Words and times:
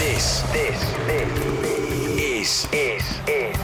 This, 0.00 0.40
this, 0.52 0.80
this 1.04 1.28
is, 2.16 2.68
is, 2.72 3.04
is, 3.28 3.56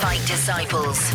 Fight 0.00 0.22
Disciples. 0.24 1.10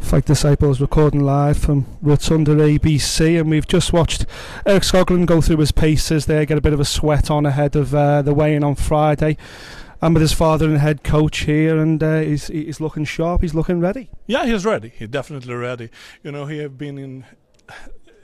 Fight 0.00 0.24
Disciples 0.24 0.80
recording 0.80 1.20
live 1.20 1.58
from 1.58 1.84
Rotunda 2.00 2.52
ABC, 2.52 3.38
and 3.38 3.50
we've 3.50 3.66
just 3.68 3.92
watched 3.92 4.24
Erik 4.64 4.82
Skoglund 4.82 5.26
go 5.26 5.42
through 5.42 5.58
his 5.58 5.72
paces 5.72 6.24
there, 6.24 6.46
get 6.46 6.56
a 6.56 6.62
bit 6.62 6.72
of 6.72 6.80
a 6.80 6.86
sweat 6.86 7.30
on 7.30 7.44
ahead 7.44 7.76
of 7.76 7.94
uh, 7.94 8.22
the 8.22 8.32
weigh-in 8.32 8.64
on 8.64 8.76
Friday. 8.76 9.36
I'm 10.00 10.14
with 10.14 10.22
his 10.22 10.32
father 10.32 10.64
and 10.64 10.78
head 10.78 11.04
coach 11.04 11.40
here, 11.40 11.78
and 11.78 12.02
uh, 12.02 12.20
he's 12.20 12.46
he's 12.46 12.80
looking 12.80 13.04
sharp. 13.04 13.42
He's 13.42 13.54
looking 13.54 13.78
ready. 13.78 14.08
Yeah, 14.26 14.46
he's 14.46 14.64
ready. 14.64 14.90
He's 14.96 15.08
definitely 15.08 15.52
ready. 15.52 15.90
You 16.22 16.32
know, 16.32 16.46
he 16.46 16.58
have 16.58 16.78
been 16.78 16.96
in 16.96 17.26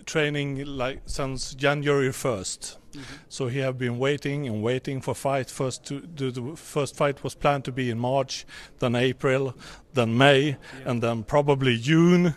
training 0.07 0.65
like 0.65 1.03
since 1.05 1.53
January 1.53 2.09
1st. 2.09 2.77
So 3.29 3.48
he 3.48 3.59
have 3.59 3.78
been 3.78 3.98
waiting 3.98 4.47
and 4.47 4.62
waiting 4.62 5.01
for 5.01 5.15
fight. 5.15 5.51
First, 5.51 5.84
to, 5.87 6.01
the, 6.01 6.30
the 6.30 6.56
first 6.56 6.96
fight 6.96 7.23
was 7.23 7.34
planned 7.34 7.65
to 7.65 7.73
be 7.73 7.91
in 7.91 7.98
March, 7.98 8.46
then 8.79 8.95
April, 8.95 9.55
then 9.95 10.16
May, 10.16 10.56
and 10.84 11.02
then 11.02 11.24
probably 11.24 11.79
June. 11.79 12.37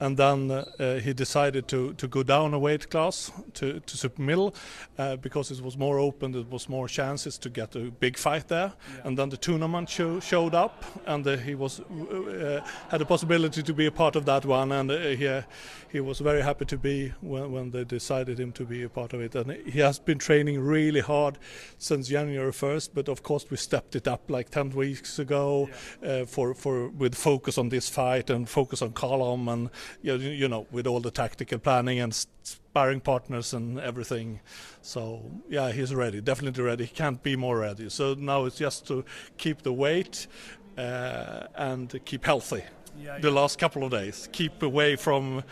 And 0.00 0.16
then 0.16 0.50
uh, 0.50 0.64
uh, 0.78 1.00
he 1.00 1.12
decided 1.12 1.66
to, 1.68 1.92
to 1.94 2.06
go 2.06 2.22
down 2.22 2.54
a 2.54 2.58
weight 2.58 2.88
class 2.88 3.32
to, 3.54 3.80
to 3.80 3.96
super 3.96 4.22
middle 4.22 4.54
uh, 4.96 5.16
because 5.16 5.50
it 5.50 5.60
was 5.60 5.76
more 5.76 5.98
open, 5.98 6.32
there 6.32 6.42
was 6.42 6.68
more 6.68 6.86
chances 6.86 7.36
to 7.38 7.50
get 7.50 7.74
a 7.74 7.90
big 7.90 8.16
fight 8.16 8.46
there. 8.46 8.72
And 9.02 9.18
then 9.18 9.28
the 9.28 9.36
tournament 9.36 9.88
show, 9.88 10.20
showed 10.20 10.54
up, 10.54 10.84
and 11.06 11.26
uh, 11.26 11.36
he 11.36 11.56
was 11.56 11.80
uh, 11.80 12.60
had 12.90 13.00
the 13.00 13.06
possibility 13.06 13.62
to 13.62 13.74
be 13.74 13.86
a 13.86 13.90
part 13.90 14.14
of 14.14 14.24
that 14.26 14.44
one. 14.44 14.70
And 14.70 14.90
uh, 14.90 14.98
he 14.98 15.26
uh, 15.26 15.42
he 15.90 16.00
was 16.00 16.20
very 16.20 16.42
happy 16.42 16.64
to 16.66 16.78
be 16.78 17.12
when, 17.20 17.50
when 17.50 17.70
they 17.70 17.84
decided 17.84 18.38
him 18.38 18.52
to 18.52 18.64
be 18.64 18.84
a 18.84 18.88
part 18.88 19.14
of 19.14 19.20
it. 19.20 19.34
And 19.34 19.52
he 19.66 19.80
has 19.88 19.98
been 19.98 20.18
training 20.18 20.60
really 20.60 21.00
hard 21.00 21.38
since 21.78 22.08
January 22.08 22.52
1st. 22.52 22.90
But 22.94 23.08
of 23.08 23.22
course, 23.22 23.46
we 23.50 23.56
stepped 23.56 23.96
it 23.96 24.06
up 24.06 24.30
like 24.30 24.50
10 24.50 24.70
weeks 24.70 25.18
ago 25.18 25.68
uh, 26.04 26.24
for 26.24 26.54
for 26.54 26.88
with 26.88 27.14
focus 27.14 27.58
on 27.58 27.68
this 27.70 27.88
fight 27.88 28.30
and 28.30 28.48
focus 28.48 28.82
on 28.82 28.92
Callum 28.92 29.48
and 29.48 29.70
you 30.02 30.16
know, 30.16 30.24
you 30.42 30.48
know 30.48 30.66
with 30.70 30.86
all 30.86 31.00
the 31.00 31.10
tactical 31.10 31.58
planning 31.58 32.00
and 32.00 32.12
sparring 32.42 33.00
partners 33.00 33.54
and 33.54 33.80
everything. 33.80 34.40
So 34.82 35.00
yeah, 35.48 35.72
he's 35.72 35.94
ready, 35.94 36.20
definitely 36.20 36.62
ready. 36.62 36.84
He 36.84 36.94
can't 36.94 37.22
be 37.22 37.34
more 37.36 37.58
ready. 37.58 37.88
So 37.90 38.14
now 38.14 38.44
it's 38.46 38.58
just 38.58 38.86
to 38.88 39.04
keep 39.36 39.62
the 39.62 39.72
weight 39.72 40.26
uh, 40.76 41.46
and 41.54 41.86
keep 42.04 42.24
healthy. 42.24 42.62
The 43.20 43.30
last 43.30 43.58
couple 43.58 43.84
of 43.84 43.90
days, 43.90 44.28
keep 44.32 44.62
away 44.62 44.96
from 44.96 45.44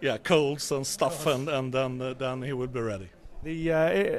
yeah 0.00 0.18
colds 0.18 0.72
and 0.72 0.86
stuff, 0.86 1.26
and 1.26 1.48
and 1.48 1.72
then 1.72 2.00
uh, 2.00 2.14
then 2.14 2.42
he 2.42 2.52
will 2.52 2.72
be 2.78 2.80
ready. 2.80 3.10
The 3.42 3.70
uh, 3.70 3.76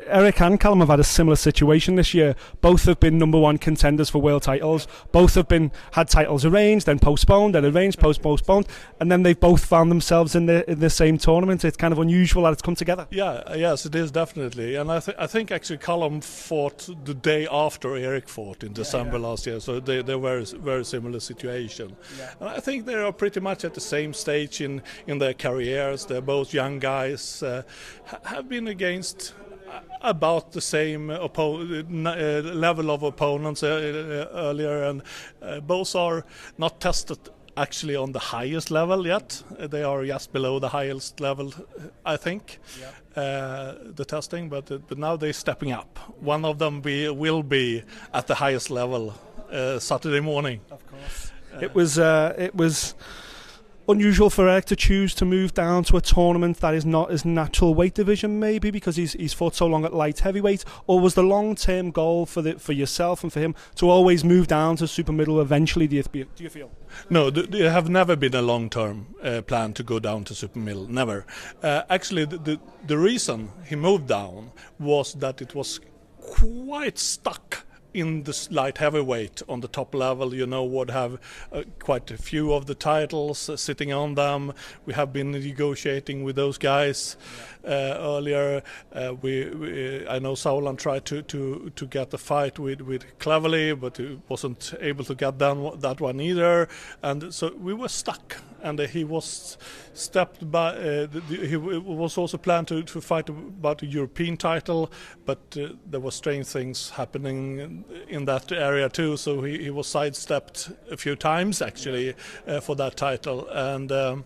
Erik 0.07 0.39
and 0.39 0.57
Callum 0.57 0.79
have 0.79 0.89
had 0.89 1.01
a 1.01 1.03
similar 1.03 1.35
situation 1.35 1.95
this 1.95 2.13
year. 2.13 2.35
Both 2.61 2.85
have 2.85 2.99
been 2.99 3.17
number 3.17 3.37
one 3.37 3.57
contenders 3.57 4.09
for 4.09 4.19
world 4.19 4.43
titles. 4.43 4.87
Both 5.11 5.35
have 5.35 5.49
been 5.49 5.71
had 5.91 6.07
titles 6.07 6.45
arranged, 6.45 6.85
then 6.85 6.97
postponed, 6.99 7.53
then 7.53 7.65
arranged, 7.65 7.99
post 7.99 8.21
postponed, 8.21 8.67
and 9.01 9.11
then 9.11 9.23
they've 9.23 9.37
both 9.37 9.65
found 9.65 9.91
themselves 9.91 10.33
in 10.33 10.45
the 10.45 10.69
in 10.69 10.79
the 10.79 10.89
same 10.89 11.17
tournament. 11.17 11.65
It's 11.65 11.75
kind 11.75 11.91
of 11.91 11.99
unusual 11.99 12.43
that 12.43 12.53
it's 12.53 12.61
come 12.61 12.75
together. 12.75 13.05
Yeah, 13.11 13.43
uh, 13.45 13.55
yes, 13.57 13.85
it 13.85 13.95
is 13.95 14.11
definitely, 14.11 14.75
and 14.75 14.89
I, 14.89 15.01
th- 15.01 15.17
I 15.19 15.27
think 15.27 15.52
actually 15.52 15.79
Callum 15.79 16.21
fought 16.21 16.87
the 17.03 17.13
day 17.13 17.47
after 17.52 17.97
Erik 17.97 18.29
fought 18.29 18.63
in 18.63 18.71
December 18.71 19.19
last 19.19 19.45
year, 19.45 19.59
so 19.59 19.81
they 19.81 20.02
they 20.02 20.15
were 20.15 20.37
a 20.37 20.45
very 20.45 20.85
similar 20.85 21.19
situation. 21.19 21.97
And 22.39 22.49
I 22.49 22.61
think 22.61 22.85
they 22.85 22.95
are 22.95 23.11
pretty 23.11 23.41
much 23.41 23.65
at 23.65 23.73
the 23.73 23.81
same 23.81 24.13
stage 24.13 24.61
in 24.61 24.81
in 25.05 25.17
their 25.17 25.33
careers. 25.33 26.05
They're 26.05 26.21
both 26.21 26.53
young 26.53 26.79
guys, 26.79 27.43
uh, 27.43 27.63
have 28.23 28.47
been 28.47 28.67
against 28.67 29.16
about 30.01 30.51
the 30.51 30.61
same 30.61 31.07
oppo- 31.09 31.59
uh, 31.61 32.53
level 32.55 32.89
of 32.91 33.03
opponents 33.03 33.63
uh, 33.63 33.67
uh, 33.67 34.37
earlier, 34.47 34.83
and 34.89 35.01
uh, 35.41 35.59
both 35.67 35.95
are 35.95 36.23
not 36.58 36.80
tested 36.80 37.17
actually 37.55 37.95
on 37.97 38.11
the 38.11 38.19
highest 38.19 38.69
level 38.71 39.08
yet. 39.08 39.43
Uh, 39.59 39.67
They 39.67 39.83
are 39.83 40.05
just 40.05 40.31
below 40.33 40.59
the 40.59 40.69
highest 40.69 41.19
level, 41.19 41.52
I 42.05 42.17
think, 42.17 42.59
uh, 43.15 43.73
the 43.95 44.05
testing. 44.05 44.49
But 44.49 44.71
uh, 44.71 44.77
but 44.89 44.97
now 44.97 45.17
they're 45.17 45.33
stepping 45.33 45.71
up. 45.80 45.99
One 46.25 46.45
of 46.49 46.58
them 46.58 46.81
be, 46.81 47.09
will 47.09 47.43
be 47.43 47.83
at 48.13 48.25
the 48.27 48.36
highest 48.36 48.69
level 48.69 49.13
uh, 49.52 49.80
Saturday 49.80 50.21
morning. 50.21 50.59
Of 50.71 50.81
course. 50.87 51.31
It 51.61 51.75
was 51.75 51.97
uh, 51.97 52.33
it 52.37 52.55
was 52.55 52.95
unusual 53.87 54.30
for 54.30 54.48
Erik 54.48 54.65
to 54.65 54.75
choose 54.75 55.15
to 55.15 55.25
move 55.25 55.53
down 55.53 55.83
to 55.86 55.98
a 55.98 56.02
tournament 56.02 56.58
that 56.58 56.73
is 56.73 56.86
not 56.86 57.11
his 57.11 57.25
natural 57.25 57.73
weight 57.73 57.93
division, 57.93 58.39
maybe 58.39 58.71
because 58.71 58.95
he's 58.95 59.14
he's 59.14 59.33
fought 59.33 59.55
so 59.55 59.65
long 59.65 59.86
at 59.86 59.93
light 59.93 60.20
heavyweight, 60.20 60.65
or 60.86 60.99
was 60.99 61.14
the 61.14 61.23
long 61.23 61.55
term 61.55 61.92
goal 61.92 62.25
for 62.25 62.42
the 62.42 62.59
for 62.59 62.73
yourself 62.73 63.23
and 63.23 63.31
for 63.31 63.39
him 63.39 63.55
to 63.75 63.89
always 63.89 64.23
move 64.23 64.48
down 64.48 64.75
to 64.77 64.87
super 64.87 65.11
middle 65.11 65.39
eventually? 65.42 65.87
Do 65.87 65.95
you, 65.95 66.03
do 66.03 66.43
you 66.43 66.49
feel? 66.49 66.71
No, 67.09 67.30
there 67.30 67.71
have 67.71 67.89
never 67.89 68.15
been 68.15 68.33
a 68.33 68.42
long-term 68.42 69.15
uh, 69.21 69.42
plan 69.42 69.73
to 69.73 69.83
go 69.83 69.99
down 69.99 70.23
to 70.25 70.36
super 70.36 70.59
middle. 70.59 70.87
Never. 70.87 71.25
Uh, 71.61 71.83
actually, 71.89 72.25
the, 72.25 72.37
the 72.37 72.59
the 72.87 72.98
reason 72.98 73.49
he 73.65 73.75
moved 73.75 74.08
down 74.08 74.52
was 74.80 75.14
that 75.15 75.42
it 75.42 75.54
was 75.54 75.80
quite 76.19 76.98
stuck 76.98 77.65
in 77.97 78.23
the 78.23 78.47
light 78.52 78.77
heavyweight 78.77 79.41
on 79.49 79.61
the 79.61 79.67
top 79.67 79.95
level. 79.95 80.33
You 80.33 80.45
know, 80.45 80.63
would 80.63 80.91
have 80.91 81.19
uh, 81.52 81.63
quite 81.80 82.11
a 82.11 82.17
few 82.17 82.53
of 82.53 82.67
the 82.67 82.75
titles 82.75 83.49
uh, 83.49 83.58
sitting 83.58 83.91
on 83.91 84.15
them. 84.15 84.53
We 84.85 84.93
have 84.93 85.11
been 85.11 85.31
negotiating 85.31 86.23
with 86.23 86.36
those 86.36 86.57
guys 86.59 87.17
uh, 87.65 87.95
earlier. 87.97 88.61
Uh, 88.93 89.15
we, 89.21 89.49
we, 89.49 90.07
I 90.07 90.19
know 90.19 90.33
Sauerland 90.33 90.77
tried 90.77 91.05
to, 91.05 91.23
to, 91.23 91.71
to 91.75 91.86
get 91.87 92.11
the 92.11 92.17
fight 92.17 92.59
with 92.59 92.81
with 92.81 93.03
Cleverly, 93.19 93.73
but 93.73 93.97
he 93.97 94.19
wasn't 94.30 94.73
able 94.80 95.03
to 95.05 95.15
get 95.15 95.37
done 95.37 95.80
that 95.80 95.99
one 95.99 96.21
either, 96.21 96.67
and 97.02 97.33
so 97.33 97.53
we 97.59 97.73
were 97.73 97.89
stuck. 97.89 98.37
And 98.63 98.79
uh, 98.79 98.87
he 98.87 99.03
was 99.03 99.57
stepped 99.93 100.49
by. 100.49 100.69
Uh, 100.69 101.05
the, 101.07 101.23
the, 101.29 101.47
he 101.47 101.57
was 101.57 102.17
also 102.17 102.37
planned 102.37 102.67
to, 102.69 102.83
to 102.83 103.01
fight 103.01 103.29
about 103.29 103.81
a 103.81 103.85
European 103.85 104.37
title, 104.37 104.91
but 105.25 105.57
uh, 105.59 105.69
there 105.85 105.99
were 105.99 106.11
strange 106.11 106.47
things 106.47 106.91
happening 106.91 107.59
in, 107.59 107.85
in 108.07 108.25
that 108.25 108.51
area 108.51 108.89
too. 108.89 109.17
So 109.17 109.41
he, 109.41 109.63
he 109.63 109.69
was 109.69 109.87
sidestepped 109.87 110.69
a 110.91 110.97
few 110.97 111.15
times 111.15 111.61
actually 111.61 112.15
uh, 112.47 112.59
for 112.59 112.75
that 112.75 112.95
title, 112.95 113.47
and. 113.49 113.91
Um, 113.91 114.25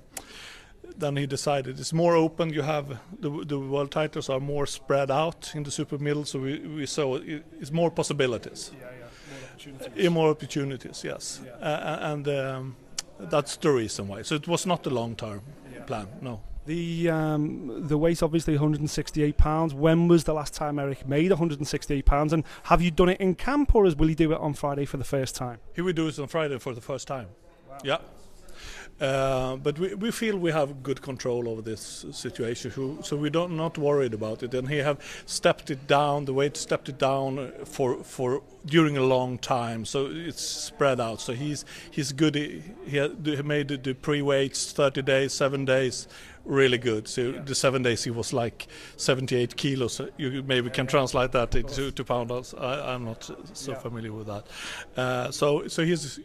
then 0.98 1.16
he 1.16 1.26
decided 1.26 1.80
it's 1.80 1.94
more 1.94 2.16
open. 2.16 2.54
You 2.54 2.62
have 2.62 3.00
the, 3.20 3.30
the 3.46 3.60
world 3.60 3.92
titles 3.92 4.30
are 4.30 4.40
more 4.40 4.66
spread 4.66 5.12
out 5.12 5.52
in 5.56 5.64
the 5.64 5.72
super 5.72 5.98
middle, 5.98 6.26
so 6.26 6.40
we, 6.40 6.60
we 6.60 6.86
saw 6.86 7.16
it, 7.16 7.44
it's 7.60 7.72
more 7.72 7.92
possibilities. 7.92 8.72
Yeah, 8.80 10.10
more 10.10 10.30
opportunities. 10.30 11.04
yes, 11.04 11.42
uh, 11.62 11.98
and 12.02 12.28
um, 12.28 12.76
that's 13.30 13.58
the 13.58 13.72
reason 13.72 14.08
why. 14.08 14.22
So 14.24 14.36
it 14.36 14.48
was 14.48 14.66
not 14.66 14.86
a 14.86 14.90
long-term 14.90 15.42
plan. 15.88 16.08
No. 16.22 16.42
The 16.66 17.10
um, 17.10 17.88
the 17.88 17.98
weight 17.98 18.22
obviously 18.22 18.54
168 18.54 19.36
pounds. 19.36 19.74
When 19.74 20.08
was 20.08 20.26
the 20.26 20.34
last 20.34 20.54
time 20.54 20.78
Erik 20.78 21.08
made 21.08 21.32
168 21.32 22.06
pounds? 22.06 22.34
And 22.34 22.44
have 22.64 22.82
you 22.82 22.92
done 22.92 23.10
it 23.10 23.20
in 23.20 23.34
camp, 23.34 23.74
or 23.74 23.88
is, 23.88 23.96
will 23.96 24.08
he 24.08 24.16
do 24.16 24.32
it 24.32 24.40
on 24.40 24.54
Friday 24.54 24.86
for 24.86 24.98
the 24.98 25.04
first 25.04 25.36
time? 25.36 25.58
He 25.76 25.82
will 25.82 25.94
do 25.94 26.08
it 26.08 26.20
on 26.20 26.28
Friday 26.28 26.60
for 26.60 26.76
the 26.76 26.82
first 26.82 27.08
time. 27.08 27.28
Yeah. 27.84 27.98
Uh, 29.02 29.56
but 29.56 29.80
we, 29.80 29.96
we 29.96 30.12
feel 30.12 30.38
we 30.38 30.52
have 30.52 30.84
good 30.84 31.02
control 31.02 31.50
over 31.50 31.62
this 31.62 32.06
situation, 32.12 32.72
so, 32.72 33.02
so 33.02 33.18
we 33.18 33.32
don't 33.32 33.58
not 33.58 33.76
worried 33.76 34.14
about 34.14 34.44
it. 34.44 34.54
And 34.54 34.70
he 34.70 34.78
have 34.78 35.00
stepped 35.26 35.72
it 35.72 35.88
down, 35.88 36.26
the 36.26 36.34
weight 36.34 36.56
stepped 36.56 36.88
it 36.88 37.00
down 37.00 37.52
for 37.66 38.04
for 38.04 38.44
during 38.64 38.98
a 38.98 39.02
long 39.02 39.40
time, 39.40 39.86
so 39.86 40.08
it's 40.12 40.44
spread 40.44 41.00
out. 41.00 41.20
So 41.20 41.34
he's 41.34 41.66
he's 41.90 42.12
good. 42.12 42.36
He, 42.36 42.62
he 42.86 43.42
made 43.42 43.70
the, 43.84 43.94
pre 43.94 44.22
weights 44.22 44.72
30 44.72 45.02
days, 45.02 45.34
seven 45.34 45.66
days, 45.66 46.08
really 46.46 46.78
good. 46.78 47.08
So 47.08 47.32
the 47.32 47.56
seven 47.56 47.82
days 47.82 48.04
he 48.04 48.12
was 48.12 48.34
like 48.34 48.68
78 48.98 49.56
kilos. 49.58 50.00
You 50.18 50.44
maybe 50.44 50.70
can 50.70 50.86
translate 50.86 51.32
that 51.32 51.56
into 51.56 51.92
to 51.92 52.04
pounds. 52.04 52.54
I, 52.54 52.94
I'm 52.94 53.06
not 53.06 53.30
so 53.54 53.74
familiar 53.74 54.14
with 54.14 54.28
that. 54.28 54.46
Uh, 54.96 55.32
so 55.32 55.68
so 55.68 55.84
he's 55.84 56.20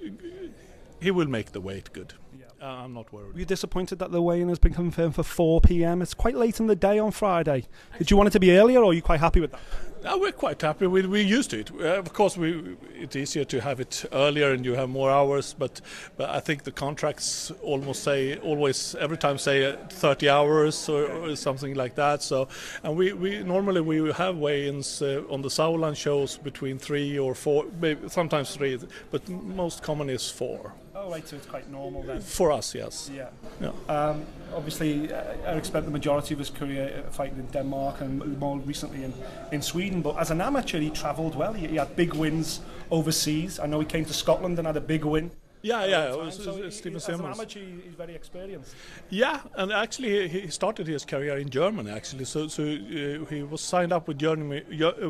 he 1.00 1.11
will 1.11 1.29
make 1.29 1.53
the 1.53 1.61
weight 1.61 1.93
good. 1.95 2.12
Uh, 2.61 2.64
I'm 2.64 2.94
not 2.94 3.12
worried. 3.12 3.35
Were 3.35 3.38
you 3.41 3.44
disappointed 3.44 3.99
that 3.99 4.12
the 4.12 4.23
weigh-in 4.23 4.49
has 4.49 4.58
been 4.58 4.73
confirmed 4.73 5.14
for 5.14 5.23
4 5.23 5.61
p.m.? 5.61 6.00
It's 6.00 6.14
quite 6.14 6.35
late 6.35 6.58
in 6.58 6.67
the 6.67 6.76
day 6.76 6.99
on 6.99 7.11
Friday. 7.11 7.64
Did 7.99 8.11
you 8.11 8.17
want 8.17 8.29
it 8.29 8.31
to 8.31 8.41
be 8.41 8.56
earlier, 8.56 8.81
or 8.81 8.91
are 8.91 8.94
you 8.94 9.03
quite 9.03 9.20
happy 9.20 9.41
with 9.41 9.53
that? 9.53 9.61
Uh, 10.06 10.17
we're 10.19 10.32
quite 10.32 10.62
happy. 10.62 10.87
We, 10.87 11.05
we're 11.06 11.23
used 11.23 11.50
to 11.50 11.61
it. 11.61 11.70
Uh, 11.73 11.99
of 11.99 12.12
course, 12.12 12.37
we, 12.37 12.76
it's 12.94 13.17
easier 13.17 13.44
to 13.44 13.61
have 13.61 13.81
it 13.81 14.05
earlier 14.12 14.53
and 14.53 14.64
you 14.64 14.75
have 14.75 14.88
more 14.88 15.11
hours. 15.11 15.55
But, 15.58 15.81
but 16.17 16.31
I 16.31 16.41
think 16.41 16.62
the 16.62 16.70
contracts 16.70 17.50
almost 17.61 18.05
say 18.05 18.38
always 18.38 18.94
every 18.94 19.19
time 19.19 19.37
say 19.37 19.64
uh, 19.64 19.76
30 19.91 20.29
hours 20.29 20.88
or, 20.88 21.11
or 21.11 21.37
something 21.37 21.75
like 21.75 21.97
that. 21.97 22.23
So, 22.23 22.49
and 22.85 22.97
we, 22.97 23.12
we 23.14 23.43
normally 23.43 23.81
we 23.81 24.12
have 24.12 24.37
weigh-ins 24.37 25.02
uh, 25.02 25.25
on 25.29 25.43
the 25.43 25.49
Sauerland 25.49 25.97
shows 25.97 26.38
between 26.38 26.79
three 26.79 27.19
or 27.19 27.35
four, 27.35 27.67
maybe 27.81 28.09
sometimes 28.09 28.55
three, 28.55 28.79
but 29.11 29.29
most 29.29 29.82
common 29.82 30.09
is 30.09 30.31
four. 30.31 30.73
Right, 31.08 31.26
so 31.26 31.37
it's 31.37 31.47
quite 31.47 31.70
normal 31.70 32.03
then. 32.03 32.20
For 32.20 32.50
us, 32.50 32.75
yes. 32.75 33.11
Yeah. 33.14 33.29
Yeah. 33.61 33.70
Um, 33.88 34.25
obviously, 34.55 35.12
uh, 35.12 35.23
Erik 35.44 35.64
spent 35.64 35.85
the 35.85 35.91
majority 35.91 36.35
of 36.35 36.38
his 36.41 36.50
career 36.50 37.05
fighting 37.11 37.38
in 37.38 37.47
Denmark 37.47 38.00
and 38.00 38.38
more 38.38 38.58
recently 38.58 39.05
in, 39.05 39.14
in 39.53 39.62
Sweden. 39.62 40.03
But 40.03 40.19
as 40.19 40.31
an 40.31 40.41
amateur, 40.41 40.81
he 40.81 40.91
travelled 40.91 41.37
well. 41.37 41.53
He, 41.53 41.69
he 41.69 41.76
had 41.76 41.94
big 41.97 42.14
wins 42.14 42.61
overseas. 42.91 43.58
I 43.61 43.67
know 43.67 43.79
he 43.81 43.87
came 43.87 44.05
to 44.05 44.12
Scotland 44.12 44.58
and 44.58 44.67
had 44.67 44.76
a 44.76 44.81
big 44.81 45.05
win. 45.05 45.31
Yeah, 45.62 45.85
yeah. 45.87 46.12
It 46.12 46.19
was, 46.19 46.35
So 46.44 46.50
it 46.56 46.64
he- 46.64 46.70
Stephen 46.70 46.97
as 46.97 47.08
an 47.08 47.17
Simmons. 47.17 47.38
amateur, 47.38 47.61
he- 47.61 47.81
he's 47.87 47.94
very 47.99 48.14
experienced. 48.14 48.75
Yeah, 49.11 49.41
and 49.56 49.73
actually 49.73 50.29
he 50.29 50.41
he 50.41 50.50
started 50.50 50.87
his 50.87 51.05
career 51.05 51.38
in 51.38 51.49
Germany. 51.50 51.91
Actually, 51.91 52.25
so 52.26 52.49
so 52.49 52.62
uh, 52.62 53.25
he 53.31 53.43
was 53.43 53.61
signed 53.61 53.93
up 53.93 54.06
with 54.08 54.19
Germany 54.23 54.62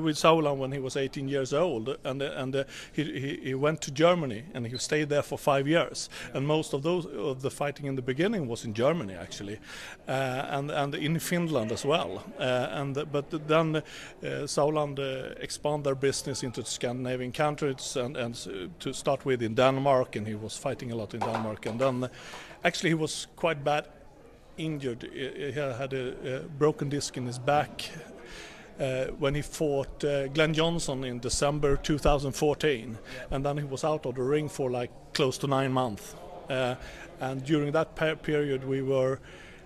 with 0.05 0.17
Sauerland 0.17 0.59
when 0.59 0.73
he 0.73 0.79
was 0.81 0.97
18 0.97 1.29
years 1.29 1.53
old, 1.53 1.89
and 2.05 2.23
uh, 2.23 2.43
and 2.43 2.55
uh, 2.57 2.65
he, 2.97 3.03
he 3.03 3.41
he 3.49 3.55
went 3.55 3.81
to 3.83 3.91
Germany 3.91 4.45
and 4.55 4.67
he 4.67 4.79
stayed 4.79 5.09
there 5.09 5.23
for 5.23 5.39
five 5.39 5.69
years. 5.71 6.11
And 6.35 6.47
most 6.47 6.75
of 6.75 6.83
those 6.83 7.07
of 7.31 7.41
the 7.43 7.51
fighting 7.51 7.87
in 7.89 7.97
the 7.97 8.03
beginning 8.03 8.49
was 8.49 8.65
in 8.65 8.75
Germany 8.75 9.15
actually, 9.15 9.59
uh, 10.09 10.59
and 10.59 10.71
and 10.71 10.95
in 10.95 11.19
Finland 11.21 11.73
as 11.73 11.85
well. 11.85 12.23
Uh, 12.41 12.81
and 12.81 12.95
but 13.13 13.25
then 13.49 13.77
uh, 13.77 13.83
Sauerland 14.47 14.99
uh, 14.99 15.35
expand 15.43 15.85
their 15.85 15.97
business 15.97 16.43
into 16.43 16.63
Scandinavian 16.65 17.33
countries 17.33 17.97
and 17.97 18.17
and 18.17 18.35
to 18.81 18.93
start 18.93 19.25
with 19.27 19.43
in 19.43 19.55
Denmark, 19.55 20.17
and 20.17 20.27
he 20.29 20.36
was 20.37 20.57
fighting 20.59 20.93
a 20.93 20.97
lot 20.97 21.15
in 21.15 21.21
Denmark, 21.21 21.67
and 21.67 21.79
then. 21.81 22.05
uh, 22.05 22.09
Actually, 22.65 22.91
he 22.91 22.95
was 22.95 23.27
quite 23.37 23.63
bad 23.65 23.85
injured. 24.57 25.03
He 25.13 25.53
he 25.53 25.61
had 25.61 25.93
a, 25.93 26.37
a 26.37 26.41
broken 26.59 26.89
disc 26.91 27.17
in 27.17 27.27
his 27.27 27.39
back 27.39 27.91
uh, 28.81 29.05
when 29.21 29.35
he 29.35 29.43
fought 29.43 30.05
uh, 30.05 30.27
Glenn 30.35 30.55
Johnson 30.55 31.05
in 31.05 31.21
December 31.21 31.77
2014, 31.77 32.99
and 33.31 33.45
then 33.45 33.59
he 33.59 33.65
was 33.65 33.85
out 33.85 34.07
of 34.07 34.15
the 34.15 34.23
ring 34.23 34.49
for 34.49 34.71
like 34.81 34.91
close 35.15 35.39
to 35.39 35.47
nine 35.47 35.71
months. 35.73 36.15
Uh, 36.51 36.75
and 37.21 37.45
during 37.45 37.73
that 37.73 37.95
pe- 37.95 38.17
period, 38.17 38.65
we 38.65 38.83
were 38.83 39.19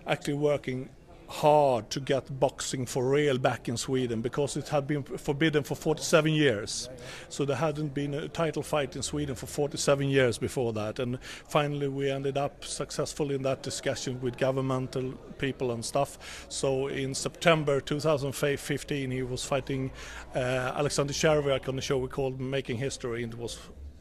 actually 0.07 0.39
working 0.39 0.89
hard 1.31 1.89
to 1.91 2.01
get 2.01 2.41
boxing 2.41 2.85
for 2.85 3.09
real 3.09 3.39
back 3.39 3.69
in 3.69 3.77
Sweden 3.77 4.21
because 4.21 4.57
it 4.57 4.69
had 4.69 4.87
been 4.89 5.05
forbidden 5.05 5.63
for 5.63 5.77
47 5.77 6.33
years. 6.33 6.89
So 7.29 7.45
there 7.45 7.57
hadn't 7.57 7.95
been 7.95 8.15
a 8.15 8.29
title 8.29 8.65
fight 8.65 8.97
in 8.97 9.03
Sweden 9.03 9.37
for 9.37 9.47
47 9.47 10.09
years 10.09 10.39
before 10.39 10.73
that. 10.73 10.99
And 10.99 11.21
finally, 11.49 11.87
we 11.87 12.11
ended 12.11 12.37
up 12.37 12.65
successful 12.65 13.31
in 13.31 13.43
that 13.43 13.63
discussion 13.63 14.21
with 14.21 14.39
governmental 14.39 15.13
people 15.39 15.71
and 15.71 15.85
stuff. 15.85 16.47
So 16.49 16.89
in 16.89 17.15
September 17.15 17.81
2015, 17.81 19.11
he 19.13 19.23
was 19.23 19.45
fighting 19.45 19.93
uh, 20.35 20.39
Alexander 20.39 21.13
Chervyak 21.13 21.69
on 21.69 21.79
a 21.79 21.81
show 21.81 21.99
we 21.99 22.09
called 22.09 22.41
Making 22.41 22.79
History, 22.79 23.23
and 23.23 23.33
it 23.33 23.39
was 23.39 23.57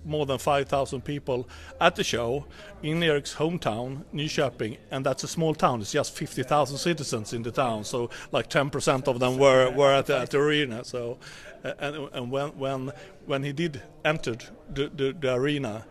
more 0.06 0.26
than 0.26 0.38
5,000 0.38 1.02
people 1.04 1.48
at 1.80 1.96
the 1.96 2.04
show 2.04 2.46
in 2.82 3.04
Erik's 3.04 3.36
hometown, 3.36 4.04
Nyköping, 4.14 4.78
and 4.92 5.06
that's 5.06 5.24
a 5.24 5.28
small 5.28 5.54
town. 5.54 5.82
It's 5.82 5.92
just 5.92 6.16
50,000 6.16 6.78
citizens 6.78 7.34
in 7.34 7.44
the 7.44 7.52
town, 7.52 7.84
so 7.84 8.10
like 8.32 8.50
10% 8.50 9.08
of 9.08 9.20
them 9.20 9.38
were, 9.38 9.72
were 9.72 9.94
at, 9.94 10.06
the, 10.08 10.18
at 10.18 10.30
the 10.30 10.40
arena. 10.40 10.84
So, 10.84 11.20
and, 11.64 12.10
and 12.14 12.32
when 12.32 12.58
when 12.58 12.92
when 13.26 13.44
he 13.44 13.52
did 13.52 13.82
entered 14.06 14.46
the, 14.74 14.90
the, 14.90 15.16
the 15.20 15.34
arena. 15.34 15.86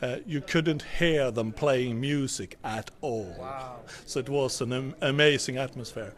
Uh, 0.00 0.18
you 0.26 0.40
couldn't 0.40 0.82
hear 0.98 1.30
them 1.32 1.50
playing 1.52 2.00
music 2.00 2.56
at 2.62 2.88
all. 3.00 3.34
Wow. 3.38 3.80
So 4.06 4.20
it 4.20 4.28
was 4.28 4.60
an 4.60 4.72
am- 4.72 4.94
amazing 5.00 5.56
atmosphere. 5.56 6.12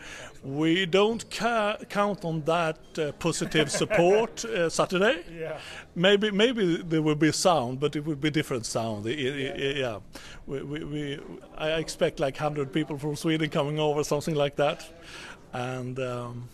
We 0.44 0.84
don't 0.84 1.24
ca- 1.30 1.78
count 1.88 2.24
on 2.24 2.42
that 2.44 2.78
uh, 2.98 3.12
positive 3.12 3.70
support 3.80 4.44
uh, 4.44 4.68
Saturday. 4.68 5.24
Yeah. 5.34 5.58
Maybe 5.94 6.30
maybe 6.30 6.76
there 6.82 7.00
will 7.00 7.14
be 7.14 7.32
sound, 7.32 7.80
but 7.80 7.96
it 7.96 8.04
will 8.04 8.16
be 8.16 8.30
different 8.30 8.66
sound. 8.66 9.06
I- 9.06 9.10
yeah, 9.12 9.98
we, 10.46 10.62
we, 10.62 10.84
we 10.84 11.18
I 11.56 11.70
expect 11.78 12.20
like 12.20 12.36
hundred 12.36 12.72
people 12.74 12.98
from 12.98 13.16
Sweden 13.16 13.48
coming 13.48 13.78
over, 13.78 14.04
something 14.04 14.34
like 14.34 14.56
that, 14.56 14.84
and 15.54 15.98
um, 15.98 16.48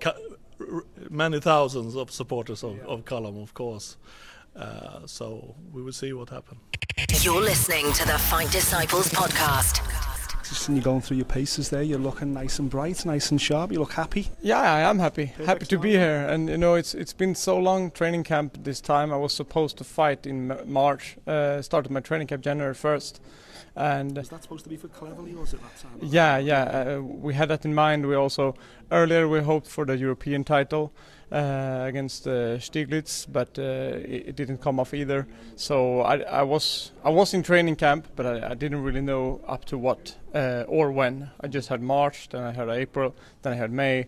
ca- 0.00 0.16
r- 0.60 0.84
many 1.10 1.38
thousands 1.40 1.94
of 1.94 2.10
supporters 2.10 2.64
of, 2.64 2.80
of 2.86 3.04
Callum, 3.04 3.38
of 3.38 3.54
course. 3.54 3.96
Uh, 4.58 5.06
so 5.06 5.54
we 5.72 5.82
will 5.82 5.92
see 5.92 6.12
what 6.12 6.30
happens. 6.30 6.60
You're 7.22 7.40
listening 7.40 7.92
to 7.92 8.06
the 8.06 8.18
Fight 8.18 8.50
Disciples 8.50 9.08
podcast. 9.10 9.84
Just 10.48 10.68
you're 10.68 10.80
going 10.80 11.02
through 11.02 11.18
your 11.18 11.26
paces 11.26 11.68
there. 11.68 11.82
You're 11.82 11.98
looking 11.98 12.32
nice 12.32 12.58
and 12.58 12.70
bright, 12.70 13.04
nice 13.04 13.30
and 13.30 13.40
sharp. 13.40 13.70
You 13.70 13.80
look 13.80 13.92
happy. 13.92 14.28
Yeah, 14.40 14.60
I 14.60 14.80
am 14.80 14.98
happy. 14.98 15.26
happy 15.26 15.66
to 15.66 15.78
be 15.78 15.90
here. 15.90 16.26
And 16.26 16.48
you 16.48 16.56
know, 16.56 16.74
it's 16.74 16.94
it's 16.94 17.12
been 17.12 17.34
so 17.34 17.58
long 17.58 17.90
training 17.90 18.24
camp 18.24 18.64
this 18.64 18.80
time. 18.80 19.12
I 19.12 19.16
was 19.16 19.34
supposed 19.34 19.76
to 19.78 19.84
fight 19.84 20.26
in 20.26 20.56
March. 20.64 21.18
Uh, 21.26 21.60
started 21.60 21.92
my 21.92 22.00
training 22.00 22.28
camp 22.28 22.42
January 22.42 22.72
first, 22.74 23.20
and 23.76 24.16
Was 24.16 24.30
that 24.30 24.42
supposed 24.42 24.64
to 24.64 24.70
be 24.70 24.76
for 24.78 24.88
Cleverly, 24.88 25.34
or 25.34 25.40
was 25.40 25.52
it 25.52 25.60
that 25.60 25.76
time? 25.82 25.98
yeah, 26.02 26.38
yeah, 26.38 26.62
uh, 26.96 27.02
we 27.02 27.34
had 27.34 27.48
that 27.50 27.66
in 27.66 27.74
mind. 27.74 28.06
We 28.06 28.14
also 28.14 28.54
earlier 28.90 29.28
we 29.28 29.40
hoped 29.40 29.66
for 29.68 29.84
the 29.84 29.98
European 29.98 30.44
title 30.44 30.92
uh, 31.30 31.84
against 31.86 32.26
uh, 32.26 32.58
Stieglitz, 32.58 33.26
but 33.30 33.58
uh, 33.58 33.62
it, 33.62 34.28
it 34.28 34.36
didn't 34.36 34.58
come 34.58 34.80
off 34.80 34.94
either. 34.94 35.26
So 35.56 36.00
I, 36.00 36.18
I 36.20 36.42
was 36.42 36.92
I 37.04 37.10
was 37.10 37.34
in 37.34 37.42
training 37.42 37.76
camp, 37.76 38.08
but 38.16 38.26
I, 38.26 38.50
I 38.50 38.54
didn't 38.54 38.82
really 38.82 39.02
know 39.02 39.40
up 39.46 39.64
to 39.66 39.78
what 39.78 40.16
uh, 40.34 40.64
or 40.66 40.90
when. 40.90 41.30
I 41.40 41.48
just 41.48 41.68
had 41.68 41.82
March, 41.82 42.28
then 42.30 42.42
I 42.42 42.52
had 42.52 42.68
April, 42.68 43.14
then 43.42 43.52
I 43.52 43.56
had 43.56 43.72
May, 43.72 44.06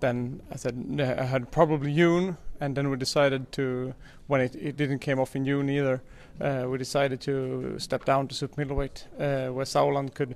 then 0.00 0.42
I 0.50 0.56
said 0.56 1.00
I 1.00 1.24
had 1.24 1.50
probably 1.50 1.94
June, 1.94 2.36
and 2.60 2.76
then 2.76 2.90
we 2.90 2.96
decided 2.96 3.50
to 3.52 3.94
when 4.26 4.40
it, 4.40 4.54
it 4.54 4.76
didn't 4.76 4.98
came 4.98 5.18
off 5.18 5.34
in 5.36 5.44
June 5.44 5.70
either. 5.70 6.02
Uh, 6.40 6.66
we 6.66 6.78
decided 6.78 7.20
to 7.20 7.78
step 7.78 8.04
down 8.04 8.26
to 8.26 8.34
super 8.34 8.60
middleweight, 8.60 9.06
uh, 9.18 9.48
where 9.48 9.64
Sauerland 9.64 10.14
could 10.14 10.34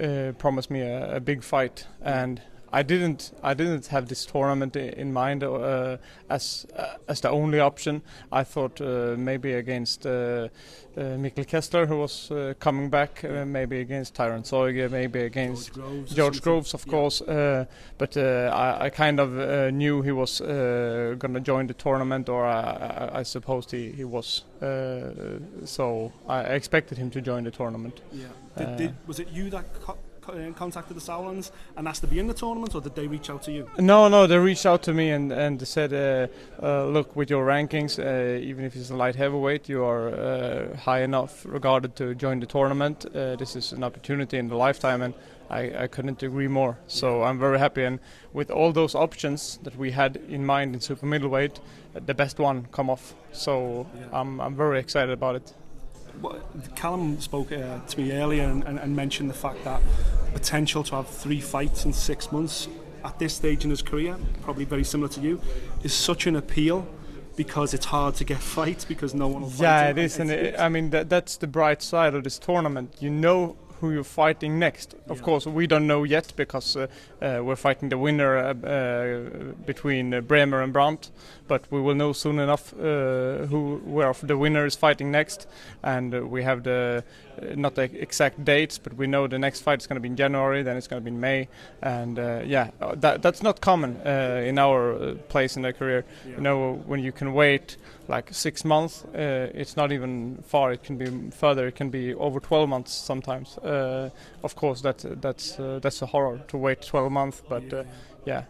uh, 0.00 0.32
promise 0.38 0.70
me 0.70 0.80
a, 0.82 1.16
a 1.16 1.20
big 1.20 1.42
fight, 1.42 1.86
and 2.02 2.40
I 2.72 2.82
didn't. 2.82 3.32
I 3.42 3.54
didn't 3.54 3.86
have 3.86 4.06
this 4.08 4.26
tournament 4.26 4.76
in 4.76 5.12
mind 5.12 5.42
uh, 5.42 5.96
as 6.28 6.66
uh, 6.76 6.96
as 7.08 7.20
the 7.20 7.30
only 7.30 7.60
option. 7.60 8.02
I 8.30 8.44
thought 8.44 8.80
uh, 8.80 9.14
maybe 9.16 9.54
against 9.54 10.04
uh, 10.06 10.10
uh, 10.10 11.00
Mikkel 11.16 11.46
Kessler, 11.46 11.86
who 11.86 11.98
was 11.98 12.30
uh, 12.30 12.52
coming 12.58 12.90
back, 12.90 13.24
uh, 13.24 13.44
maybe 13.46 13.80
against 13.80 14.14
Tyron 14.14 14.42
Zeuge, 14.44 14.90
maybe 14.90 15.20
against 15.20 15.72
Groves. 15.72 16.14
George. 16.14 16.42
Groves, 16.42 16.74
of 16.74 16.84
Yeah. 16.86 16.90
course, 16.90 17.22
uh, 17.22 17.64
but 17.96 18.16
uh, 18.16 18.50
I, 18.52 18.86
I 18.86 18.90
kind 18.90 19.18
of 19.20 19.38
uh, 19.38 19.70
knew 19.70 20.02
he 20.02 20.12
was 20.12 20.40
uh, 20.40 21.14
going 21.18 21.34
to 21.34 21.40
join 21.40 21.66
the 21.68 21.74
tournament, 21.74 22.28
or 22.28 22.44
I, 22.44 22.60
I, 23.14 23.20
I 23.20 23.22
supposed 23.22 23.70
he, 23.70 23.92
he 23.92 24.04
was. 24.04 24.44
Uh, 24.60 25.38
so 25.64 26.12
I 26.28 26.40
expected 26.40 26.98
him 26.98 27.10
to 27.10 27.20
join 27.22 27.44
the 27.44 27.50
tournament. 27.50 28.00
Yeah. 28.12 28.26
Did, 28.56 28.76
did, 28.76 28.94
was 29.06 29.20
it 29.20 29.28
you 29.28 29.48
that 29.50 29.64
co- 29.82 29.96
contacted 30.54 30.96
the 30.96 31.00
Sauerlands 31.00 31.50
and 31.76 31.88
asked 31.88 32.00
to 32.02 32.06
be 32.06 32.18
in 32.18 32.26
the 32.26 32.34
tournament, 32.34 32.74
or 32.74 32.80
did 32.80 32.94
they 32.94 33.06
reach 33.06 33.30
out 33.30 33.42
to 33.44 33.52
you? 33.52 33.68
No, 33.78 34.08
no, 34.08 34.26
they 34.26 34.38
reached 34.38 34.66
out 34.66 34.82
to 34.82 34.92
me 34.92 35.10
and 35.10 35.32
and 35.32 35.66
said, 35.66 35.92
uh, 35.92 36.26
uh, 36.62 36.86
look, 36.86 37.16
with 37.16 37.30
your 37.30 37.46
rankings, 37.46 37.98
uh, 37.98 38.38
even 38.50 38.64
if 38.64 38.76
it's 38.76 38.90
a 38.90 38.96
light 38.96 39.16
heavyweight, 39.16 39.68
you 39.68 39.84
are 39.84 40.08
uh, 40.08 40.76
high 40.76 41.02
enough 41.02 41.44
regarded 41.46 41.94
to 41.96 42.14
join 42.14 42.40
the 42.40 42.46
tournament. 42.46 43.06
Uh, 43.06 43.36
this 43.36 43.56
is 43.56 43.72
an 43.72 43.82
opportunity 43.84 44.38
in 44.38 44.48
the 44.48 44.56
lifetime, 44.56 45.02
and 45.02 45.14
I, 45.50 45.84
I 45.84 45.86
couldn't 45.88 46.22
agree 46.22 46.48
more. 46.48 46.76
So 46.86 47.22
I'm 47.22 47.38
very 47.38 47.58
happy, 47.58 47.84
and 47.84 47.98
with 48.32 48.50
all 48.50 48.72
those 48.72 48.94
options 48.94 49.58
that 49.62 49.76
we 49.76 49.90
had 49.92 50.16
in 50.28 50.44
mind 50.44 50.74
in 50.74 50.80
super 50.80 51.06
middleweight, 51.06 51.60
uh, 51.96 52.00
the 52.06 52.14
best 52.14 52.38
one 52.38 52.66
come 52.72 52.90
off. 52.90 53.14
So 53.32 53.86
Yeah. 53.94 54.20
I'm 54.20 54.40
I'm 54.40 54.56
very 54.56 54.78
excited 54.78 55.12
about 55.12 55.36
it. 55.36 55.54
Callum 56.76 57.20
spoke 57.20 57.52
uh, 57.52 57.78
to 57.86 58.00
me 58.00 58.12
earlier 58.12 58.44
and, 58.44 58.64
and, 58.64 58.78
and 58.78 58.94
mentioned 58.96 59.30
the 59.30 59.34
fact 59.34 59.64
that 59.64 59.80
potential 60.32 60.82
to 60.84 60.96
have 60.96 61.08
three 61.08 61.40
fights 61.40 61.84
in 61.84 61.92
six 61.92 62.30
months 62.32 62.68
at 63.04 63.18
this 63.18 63.34
stage 63.34 63.64
in 63.64 63.70
his 63.70 63.82
career, 63.82 64.16
probably 64.42 64.64
very 64.64 64.84
similar 64.84 65.08
to 65.08 65.20
you, 65.20 65.40
is 65.82 65.94
such 65.94 66.26
an 66.26 66.36
appeal 66.36 66.86
because 67.36 67.72
it's 67.72 67.86
hard 67.86 68.14
to 68.16 68.24
get 68.24 68.38
fights 68.56 68.84
because 68.84 69.14
no 69.14 69.28
one 69.28 69.42
will 69.42 69.50
fight 69.50 69.62
Yeah, 69.62 69.88
him. 69.90 69.98
it 69.98 70.04
is, 70.04 70.18
and 70.18 70.30
it, 70.30 70.58
I 70.58 70.68
mean 70.68 70.90
that, 70.90 71.08
that's 71.08 71.36
the 71.36 71.46
bright 71.46 71.82
side 71.82 72.14
of 72.14 72.24
this 72.24 72.38
tournament. 72.38 72.96
You 73.00 73.10
know 73.10 73.56
who 73.80 73.92
you're 73.92 74.04
fighting 74.04 74.58
next. 74.58 74.94
Of 75.08 75.22
course, 75.22 75.46
we 75.46 75.66
don't 75.66 75.86
know 75.86 76.04
yet 76.04 76.32
because 76.36 76.76
uh, 76.76 76.86
uh, 77.22 77.40
we're 77.42 77.56
fighting 77.56 77.88
the 77.88 77.98
winner 77.98 78.36
uh, 78.36 78.54
uh, 78.66 79.52
between 79.66 80.14
uh, 80.14 80.20
Brähmer 80.20 80.62
and 80.62 80.72
Brant, 80.72 81.10
but 81.46 81.62
we 81.70 81.80
will 81.80 81.94
know 81.94 82.12
soon 82.12 82.38
enough 82.38 82.74
uh, 82.74 83.46
who 83.46 83.80
where 83.84 84.12
the 84.22 84.36
winner 84.36 84.66
is 84.66 84.74
fighting 84.74 85.10
next, 85.10 85.46
and 85.82 86.14
uh, 86.14 86.26
we 86.26 86.42
have 86.42 86.62
the 86.62 87.04
uh, 87.40 87.54
not 87.54 87.74
the 87.74 87.82
exact 87.82 88.44
dates, 88.44 88.78
but 88.78 88.94
we 88.94 89.06
know 89.06 89.26
the 89.26 89.38
next 89.38 89.60
fight 89.60 89.80
is 89.80 89.86
going 89.86 89.96
to 89.96 90.00
be 90.00 90.08
in 90.08 90.16
January, 90.16 90.62
then 90.62 90.76
it's 90.76 90.88
going 90.88 91.02
to 91.02 91.04
be 91.04 91.14
in 91.14 91.20
May, 91.20 91.48
and 91.82 92.18
uh, 92.18 92.42
yeah, 92.44 92.70
that 92.96 93.22
that's 93.22 93.42
not 93.42 93.60
common 93.60 93.96
uh, 94.04 94.42
in 94.44 94.58
our 94.58 95.14
place 95.28 95.56
in 95.56 95.62
their 95.62 95.72
career. 95.72 96.04
Yeah. 96.26 96.36
You 96.36 96.40
know, 96.42 96.82
when 96.86 97.00
you 97.00 97.12
can 97.12 97.32
wait 97.32 97.76
like 98.08 98.32
six 98.32 98.64
months, 98.64 99.04
uh, 99.14 99.50
it's 99.54 99.76
not 99.76 99.92
even 99.92 100.42
far. 100.46 100.72
It 100.72 100.82
can 100.82 100.96
be 100.96 101.30
further. 101.30 101.66
It 101.66 101.74
can 101.76 101.90
be 101.90 102.14
over 102.14 102.40
12 102.40 102.68
months 102.68 102.92
sometimes. 102.92 103.58
Uh, 103.58 104.10
of 104.42 104.54
course, 104.56 104.80
that 104.82 105.04
that's 105.20 105.58
uh, 105.60 105.78
that's 105.82 106.02
a 106.02 106.06
horror 106.06 106.40
to 106.48 106.56
wait 106.56 106.82
12 106.82 107.12
months. 107.12 107.42
But 107.48 107.72
uh, 107.72 107.84
yeah, 108.24 108.44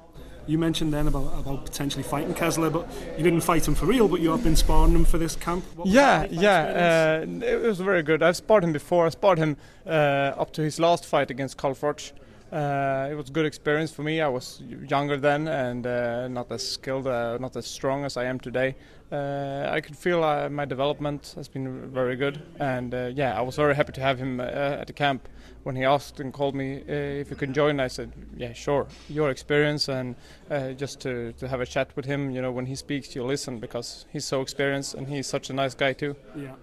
You 0.46 0.58
mentioned 0.58 0.92
then 0.94 1.06
about, 1.08 1.38
about 1.38 1.64
potentially 1.64 2.02
fighting 2.02 2.34
Kessler, 2.34 2.70
but 2.70 2.86
you 3.18 3.22
didn't 3.24 3.42
fight 3.42 3.66
him 3.68 3.74
for 3.74 3.86
real, 3.86 4.08
but 4.08 4.20
you 4.20 4.30
have 4.30 4.42
been 4.42 4.56
sparring 4.56 4.94
him 4.94 5.04
for 5.04 5.18
this 5.18 5.36
camp. 5.36 5.62
What 5.76 5.88
Yeah, 5.88 6.20
that 6.20 6.30
like, 6.32 6.40
that 6.40 6.42
yeah, 6.42 7.44
uh, 7.44 7.54
it 7.54 7.60
was 7.62 7.80
very 7.80 8.02
good. 8.02 8.22
I've 8.22 8.36
sparred 8.36 8.64
him 8.64 8.72
before. 8.72 9.06
I 9.06 9.10
sparred 9.10 9.38
him 9.38 9.56
uh, 9.86 9.90
up 10.42 10.52
to 10.52 10.62
his 10.62 10.78
last 10.78 11.04
fight 11.04 11.30
against 11.30 11.56
Carl 11.58 11.74
Froch. 11.74 12.12
Uh, 12.50 13.08
it 13.10 13.14
was 13.14 13.28
a 13.28 13.32
good 13.32 13.44
experience 13.44 13.92
for 13.92 14.02
me. 14.02 14.22
I 14.22 14.28
was 14.28 14.62
younger 14.88 15.18
then 15.18 15.48
and 15.48 15.86
uh, 15.86 16.28
not 16.28 16.50
as 16.50 16.66
skilled, 16.66 17.06
uh, 17.06 17.36
not 17.38 17.54
as 17.56 17.66
strong 17.66 18.04
as 18.04 18.16
I 18.16 18.24
am 18.24 18.40
today. 18.40 18.74
Uh, 19.12 19.68
I 19.70 19.80
could 19.80 19.96
feel 19.96 20.24
uh, 20.24 20.48
my 20.48 20.64
development 20.64 21.34
has 21.36 21.48
been 21.48 21.90
very 21.90 22.16
good, 22.16 22.42
and 22.58 22.94
uh, 22.94 23.10
yeah, 23.14 23.38
I 23.38 23.42
was 23.42 23.56
very 23.56 23.74
happy 23.74 23.92
to 23.92 24.00
have 24.00 24.18
him 24.18 24.40
at 24.40 24.86
the 24.86 24.92
camp. 24.92 25.28
When 25.64 25.76
he 25.76 25.84
asked 25.84 26.20
and 26.20 26.32
called 26.32 26.54
me 26.54 26.76
if 26.86 27.28
he 27.28 27.34
could 27.34 27.52
join, 27.52 27.80
I 27.80 27.88
said, 27.88 28.12
"Yeah, 28.36 28.52
sure." 28.54 28.86
Your 29.08 29.30
experience 29.30 29.88
and 29.88 30.14
just 30.78 31.00
to, 31.00 31.32
to 31.34 31.48
have 31.48 31.60
a 31.60 31.66
chat 31.66 31.94
with 31.96 32.06
him. 32.06 32.30
You 32.30 32.40
know, 32.40 32.52
when 32.52 32.66
he 32.66 32.74
speaks, 32.74 33.14
you 33.14 33.24
listen 33.24 33.58
because 33.58 34.06
he's 34.10 34.24
so 34.24 34.40
experienced 34.40 34.94
and 34.94 35.08
he's 35.08 35.26
such 35.26 35.50
a 35.50 35.52
nice 35.52 35.74
guy 35.74 35.92
too. 35.92 36.16
Yeah. 36.36 36.54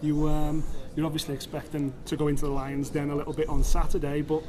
You, 0.00 0.28
um, 0.28 0.64
you're 0.96 1.06
obviously 1.06 1.34
expecting 1.34 1.92
to 2.06 2.16
go 2.16 2.28
into 2.28 2.46
the 2.46 2.50
Lions 2.50 2.90
Den 2.90 3.10
a 3.10 3.16
little 3.16 3.32
bit 3.32 3.48
on 3.48 3.62
Saturday, 3.64 4.22
but 4.22 4.42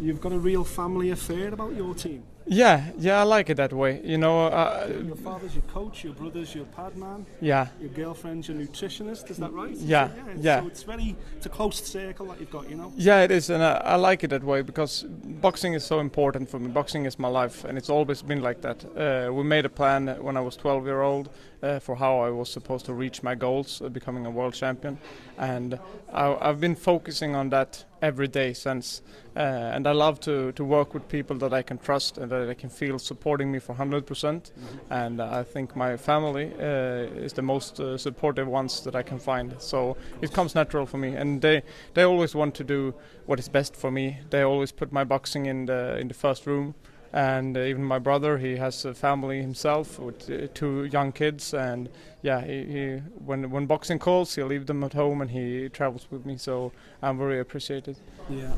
you've 0.00 0.20
got 0.20 0.32
a 0.32 0.38
real 0.38 0.64
family 0.64 1.10
affair 1.10 1.48
about 1.52 1.74
your 1.76 1.94
team. 1.94 2.22
Yeah, 2.46 2.90
yeah, 2.98 3.20
I 3.20 3.22
like 3.22 3.48
it 3.48 3.58
that 3.58 3.72
way. 3.72 4.00
You 4.02 4.18
know, 4.18 4.46
uh, 4.46 4.88
Your 5.06 5.14
father's 5.14 5.54
your 5.54 5.62
coach, 5.64 6.02
your 6.02 6.14
brother's 6.14 6.52
your 6.52 6.64
pad 6.64 6.96
man, 6.96 7.24
yeah, 7.40 7.68
your 7.80 7.90
girlfriend's 7.90 8.48
your 8.48 8.56
nutritionist. 8.56 9.30
Is 9.30 9.36
that 9.36 9.52
right? 9.52 9.70
Yeah, 9.76 10.08
So, 10.08 10.14
it's- 10.30 10.38
yeah. 10.44 10.60
So 10.60 10.66
it's 10.66 10.82
very, 10.82 11.16
it's 11.36 11.46
a 11.46 11.48
close 11.48 11.76
circle 11.84 12.26
that 12.26 12.40
you've 12.40 12.50
got, 12.50 12.68
you 12.68 12.74
know. 12.76 12.92
yeah, 12.96 13.22
it 13.22 13.30
is, 13.30 13.50
and 13.50 13.62
I, 13.62 13.74
I 13.84 13.96
like 13.96 14.24
it 14.24 14.30
that 14.30 14.42
way 14.42 14.62
because 14.62 15.04
boxing 15.40 15.74
is 15.74 15.84
so 15.84 16.00
important 16.00 16.50
for 16.50 16.58
me. 16.58 16.68
Boxing 16.68 17.04
is 17.04 17.18
my 17.20 17.28
life, 17.28 17.64
and 17.64 17.78
it's 17.78 17.90
always 17.90 18.20
been 18.22 18.42
like 18.42 18.62
that. 18.62 18.84
Uh, 18.96 19.32
we 19.32 19.44
made 19.44 19.64
a 19.66 19.68
plan 19.70 20.08
when 20.20 20.36
I 20.36 20.40
was 20.40 20.56
12 20.56 20.86
year 20.86 21.02
old 21.02 21.28
uh, 21.62 21.78
for 21.78 21.94
how 21.94 22.18
I 22.18 22.30
was 22.30 22.48
supposed 22.50 22.84
to 22.86 22.94
reach 22.94 23.22
my 23.22 23.36
goals, 23.36 23.80
uh, 23.80 23.88
becoming 23.90 24.26
a 24.26 24.30
world 24.30 24.54
champion, 24.54 24.98
and 25.38 25.78
I, 26.12 26.34
I've 26.40 26.58
been 26.58 26.74
focusing 26.74 27.36
on 27.36 27.50
that 27.50 27.84
every 28.02 28.28
day 28.28 28.52
since. 28.52 29.02
Uh, 29.36 29.40
and 29.40 29.86
I 29.86 29.92
love 29.92 30.18
to, 30.20 30.52
to 30.52 30.64
work 30.64 30.92
with 30.92 31.08
people 31.08 31.36
that 31.38 31.52
I 31.52 31.62
can 31.62 31.78
trust 31.78 32.18
and 32.18 32.30
that 32.32 32.48
I 32.48 32.54
can 32.54 32.68
feel 32.68 32.98
supporting 32.98 33.52
me 33.52 33.58
for 33.58 33.74
100%. 33.74 34.06
percent 34.06 34.52
And 34.90 35.20
I 35.20 35.44
think 35.44 35.76
my 35.76 35.96
family 35.96 36.52
uh, 36.58 37.24
is 37.24 37.32
the 37.32 37.42
most 37.42 37.78
uh, 37.78 37.96
supportive 37.96 38.48
ones 38.48 38.80
that 38.82 38.94
I 38.94 39.02
can 39.02 39.18
find. 39.18 39.54
So 39.58 39.96
it 40.20 40.32
comes 40.32 40.54
natural 40.54 40.86
for 40.86 40.98
me, 40.98 41.14
and 41.14 41.40
they 41.40 41.62
they 41.94 42.02
always 42.02 42.34
want 42.34 42.54
to 42.56 42.64
do 42.64 42.94
what 43.26 43.38
is 43.38 43.48
best 43.48 43.76
for 43.76 43.90
me. 43.90 44.18
They 44.30 44.42
always 44.42 44.72
put 44.72 44.92
my 44.92 45.04
boxing 45.04 45.46
in 45.46 45.66
the 45.66 45.98
in 45.98 46.08
the 46.08 46.14
first 46.14 46.46
room. 46.46 46.74
And 47.12 47.56
uh, 47.56 47.60
even 47.60 47.84
my 47.84 47.98
brother, 47.98 48.38
he 48.38 48.56
has 48.56 48.84
a 48.84 48.94
family 48.94 49.40
himself 49.40 49.98
with 49.98 50.30
uh, 50.30 50.46
two 50.54 50.84
young 50.84 51.10
kids, 51.10 51.52
and 51.52 51.88
yeah, 52.22 52.40
he, 52.40 52.64
he 52.64 52.96
when 53.24 53.50
when 53.50 53.66
boxing 53.66 53.98
calls, 53.98 54.34
he'll 54.36 54.46
leave 54.46 54.66
them 54.66 54.84
at 54.84 54.92
home 54.92 55.20
and 55.20 55.30
he 55.30 55.68
travels 55.68 56.06
with 56.10 56.24
me. 56.24 56.36
So 56.36 56.70
I'm 57.02 57.18
very 57.18 57.40
appreciated. 57.40 57.96
Yeah. 58.28 58.52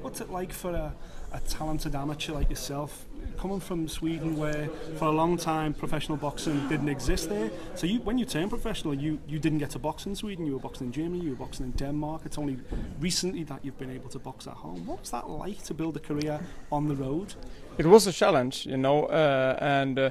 What's 0.00 0.22
it 0.22 0.30
like 0.30 0.52
for 0.52 0.70
a, 0.70 0.94
a 1.32 1.40
talented 1.40 1.94
amateur 1.94 2.32
like 2.32 2.50
yourself, 2.50 3.06
coming 3.38 3.60
from 3.60 3.88
Sweden, 3.88 4.36
where 4.36 4.68
for 4.96 5.06
a 5.06 5.10
long 5.10 5.36
time 5.36 5.72
professional 5.72 6.18
boxing 6.18 6.66
didn't 6.68 6.88
exist 6.88 7.28
there? 7.28 7.50
So 7.74 7.86
you, 7.86 8.00
when 8.00 8.18
you 8.18 8.24
turned 8.24 8.50
professional, 8.50 8.94
you, 8.94 9.20
you 9.28 9.38
didn't 9.38 9.58
get 9.58 9.70
to 9.70 9.78
box 9.78 10.06
in 10.06 10.14
Sweden. 10.14 10.46
You 10.46 10.54
were 10.54 10.60
boxing 10.60 10.88
in 10.88 10.92
Germany. 10.92 11.24
You 11.24 11.30
were 11.30 11.36
boxing 11.36 11.66
in 11.66 11.72
Denmark. 11.72 12.22
It's 12.24 12.38
only 12.38 12.58
recently 13.00 13.44
that 13.44 13.64
you've 13.64 13.78
been 13.78 13.90
able 13.90 14.08
to 14.10 14.18
box 14.18 14.46
at 14.46 14.54
home. 14.54 14.86
What 14.86 15.00
was 15.00 15.10
that 15.10 15.28
like 15.28 15.62
to 15.64 15.74
build 15.74 15.96
a 15.96 16.00
career 16.00 16.40
on 16.72 16.88
the 16.88 16.96
road? 16.96 17.34
It 17.78 17.86
was 17.86 18.06
a 18.06 18.12
challenge, 18.12 18.66
you 18.66 18.76
know, 18.76 19.04
uh, 19.04 19.56
and 19.60 19.98
uh, 19.98 20.10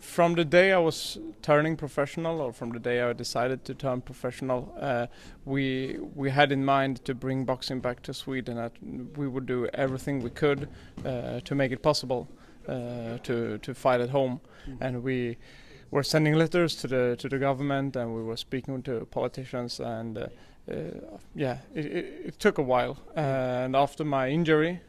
from 0.00 0.34
the 0.34 0.44
day 0.44 0.72
I 0.72 0.78
was 0.78 1.18
turning 1.42 1.76
professional, 1.76 2.40
or 2.40 2.52
from 2.52 2.70
the 2.70 2.78
day 2.78 3.02
I 3.02 3.12
decided 3.12 3.64
to 3.66 3.74
turn 3.74 4.00
professional, 4.00 4.74
uh, 4.80 5.06
we 5.44 5.98
we 6.14 6.30
had 6.30 6.52
in 6.52 6.64
mind 6.64 7.04
to 7.04 7.14
bring 7.14 7.44
boxing 7.44 7.80
back 7.80 8.02
to 8.02 8.14
Sweden. 8.14 8.56
That 8.56 8.72
we 9.16 9.28
would 9.28 9.46
do 9.46 9.68
everything 9.74 10.22
we 10.22 10.30
could 10.30 10.68
uh, 11.04 11.40
to 11.40 11.54
make 11.54 11.72
it 11.72 11.82
possible 11.82 12.28
uh, 12.68 13.18
to 13.22 13.58
to 13.58 13.74
fight 13.74 14.00
at 14.00 14.10
home, 14.10 14.40
and 14.80 15.02
we 15.02 15.36
were 15.90 16.02
sending 16.02 16.34
letters 16.34 16.74
to 16.76 16.88
the 16.88 17.16
to 17.18 17.28
the 17.28 17.38
government, 17.38 17.96
and 17.96 18.14
we 18.14 18.22
were 18.22 18.36
speaking 18.36 18.82
to 18.82 19.06
politicians, 19.10 19.80
and 19.80 20.18
uh, 20.18 20.26
uh, 20.70 20.74
yeah, 21.34 21.58
it, 21.74 21.86
it, 21.86 22.22
it 22.26 22.38
took 22.38 22.58
a 22.58 22.62
while. 22.62 22.96
and 23.16 23.76
after 23.76 24.04
my 24.04 24.28
injury. 24.28 24.80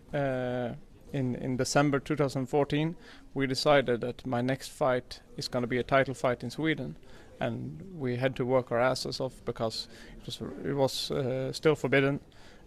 Uh, 1.14 1.18
in, 1.18 1.36
in 1.36 1.58
December 1.58 2.00
2014, 2.00 2.96
we 3.34 3.48
decided 3.48 4.02
that 4.02 4.26
my 4.26 4.42
next 4.42 4.70
fight 4.70 5.22
is 5.38 5.48
going 5.48 5.64
to 5.64 5.68
be 5.68 5.78
a 5.78 5.84
title 5.84 6.14
fight 6.14 6.44
in 6.44 6.50
Sweden, 6.50 6.98
and 7.40 7.82
we 7.98 8.18
had 8.18 8.36
to 8.36 8.46
work 8.46 8.72
our 8.72 8.80
asses 8.80 9.20
off 9.20 9.44
because 9.46 9.88
it 10.20 10.26
was 10.26 10.42
it 10.66 10.74
was 10.74 11.12
uh, 11.12 11.52
still 11.54 11.76
forbidden, 11.76 12.20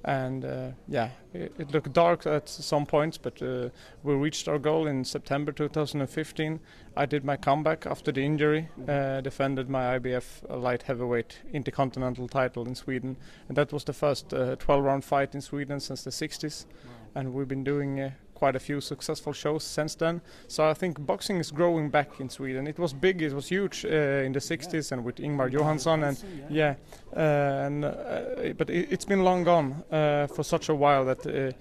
and 0.04 0.44
uh, 0.44 0.70
yeah, 0.88 1.10
it, 1.32 1.52
it 1.58 1.70
looked 1.72 1.92
dark 1.92 2.26
at 2.26 2.48
some 2.48 2.86
points, 2.86 3.18
but 3.18 3.40
uh, 3.42 3.68
we 4.02 4.14
reached 4.14 4.48
our 4.48 4.58
goal 4.58 4.86
in 4.86 5.04
September 5.04 5.52
2015. 5.52 6.60
I 6.96 7.06
did 7.06 7.24
my 7.24 7.36
comeback 7.36 7.86
after 7.86 8.12
the 8.12 8.22
injury, 8.22 8.68
uh, 8.88 9.20
defended 9.20 9.68
my 9.68 9.98
IBF 9.98 10.60
light 10.60 10.82
heavyweight 10.82 11.38
intercontinental 11.52 12.28
title 12.28 12.66
in 12.66 12.74
Sweden, 12.74 13.16
and 13.48 13.56
that 13.56 13.72
was 13.72 13.84
the 13.84 13.92
first 13.92 14.28
12-round 14.30 15.04
fight 15.04 15.34
in 15.34 15.40
Sweden 15.40 15.80
since 15.80 16.04
the 16.04 16.10
60s 16.10 16.66
and 17.14 17.32
we've 17.32 17.48
been 17.48 17.64
doing 17.64 18.00
uh, 18.00 18.10
quite 18.34 18.56
a 18.56 18.60
few 18.60 18.80
successful 18.80 19.32
shows 19.32 19.64
since 19.64 19.94
then. 19.94 20.20
So 20.48 20.68
I 20.68 20.74
think 20.74 21.04
boxing 21.06 21.38
is 21.38 21.50
growing 21.50 21.90
back 21.90 22.20
in 22.20 22.28
Sweden. 22.28 22.66
It 22.66 22.78
was 22.78 22.92
big, 22.92 23.22
it 23.22 23.32
was 23.32 23.48
huge 23.48 23.84
uh, 23.84 24.26
in 24.26 24.32
the 24.32 24.40
60s 24.40 24.92
and 24.92 25.04
with 25.04 25.20
Ingemar 25.20 25.48
Johansson 25.48 26.04
and 26.04 26.22
yeah, 26.50 26.74
uh, 27.16 27.20
and 27.66 27.84
uh, 27.84 28.52
but 28.56 28.70
it, 28.70 28.88
it's 28.90 29.04
been 29.04 29.22
long 29.24 29.44
gone 29.44 29.84
uh, 29.90 30.26
for 30.26 30.42
such 30.42 30.68
a 30.68 30.74
while 30.74 31.04
that 31.04 31.26
uh, 31.26 31.52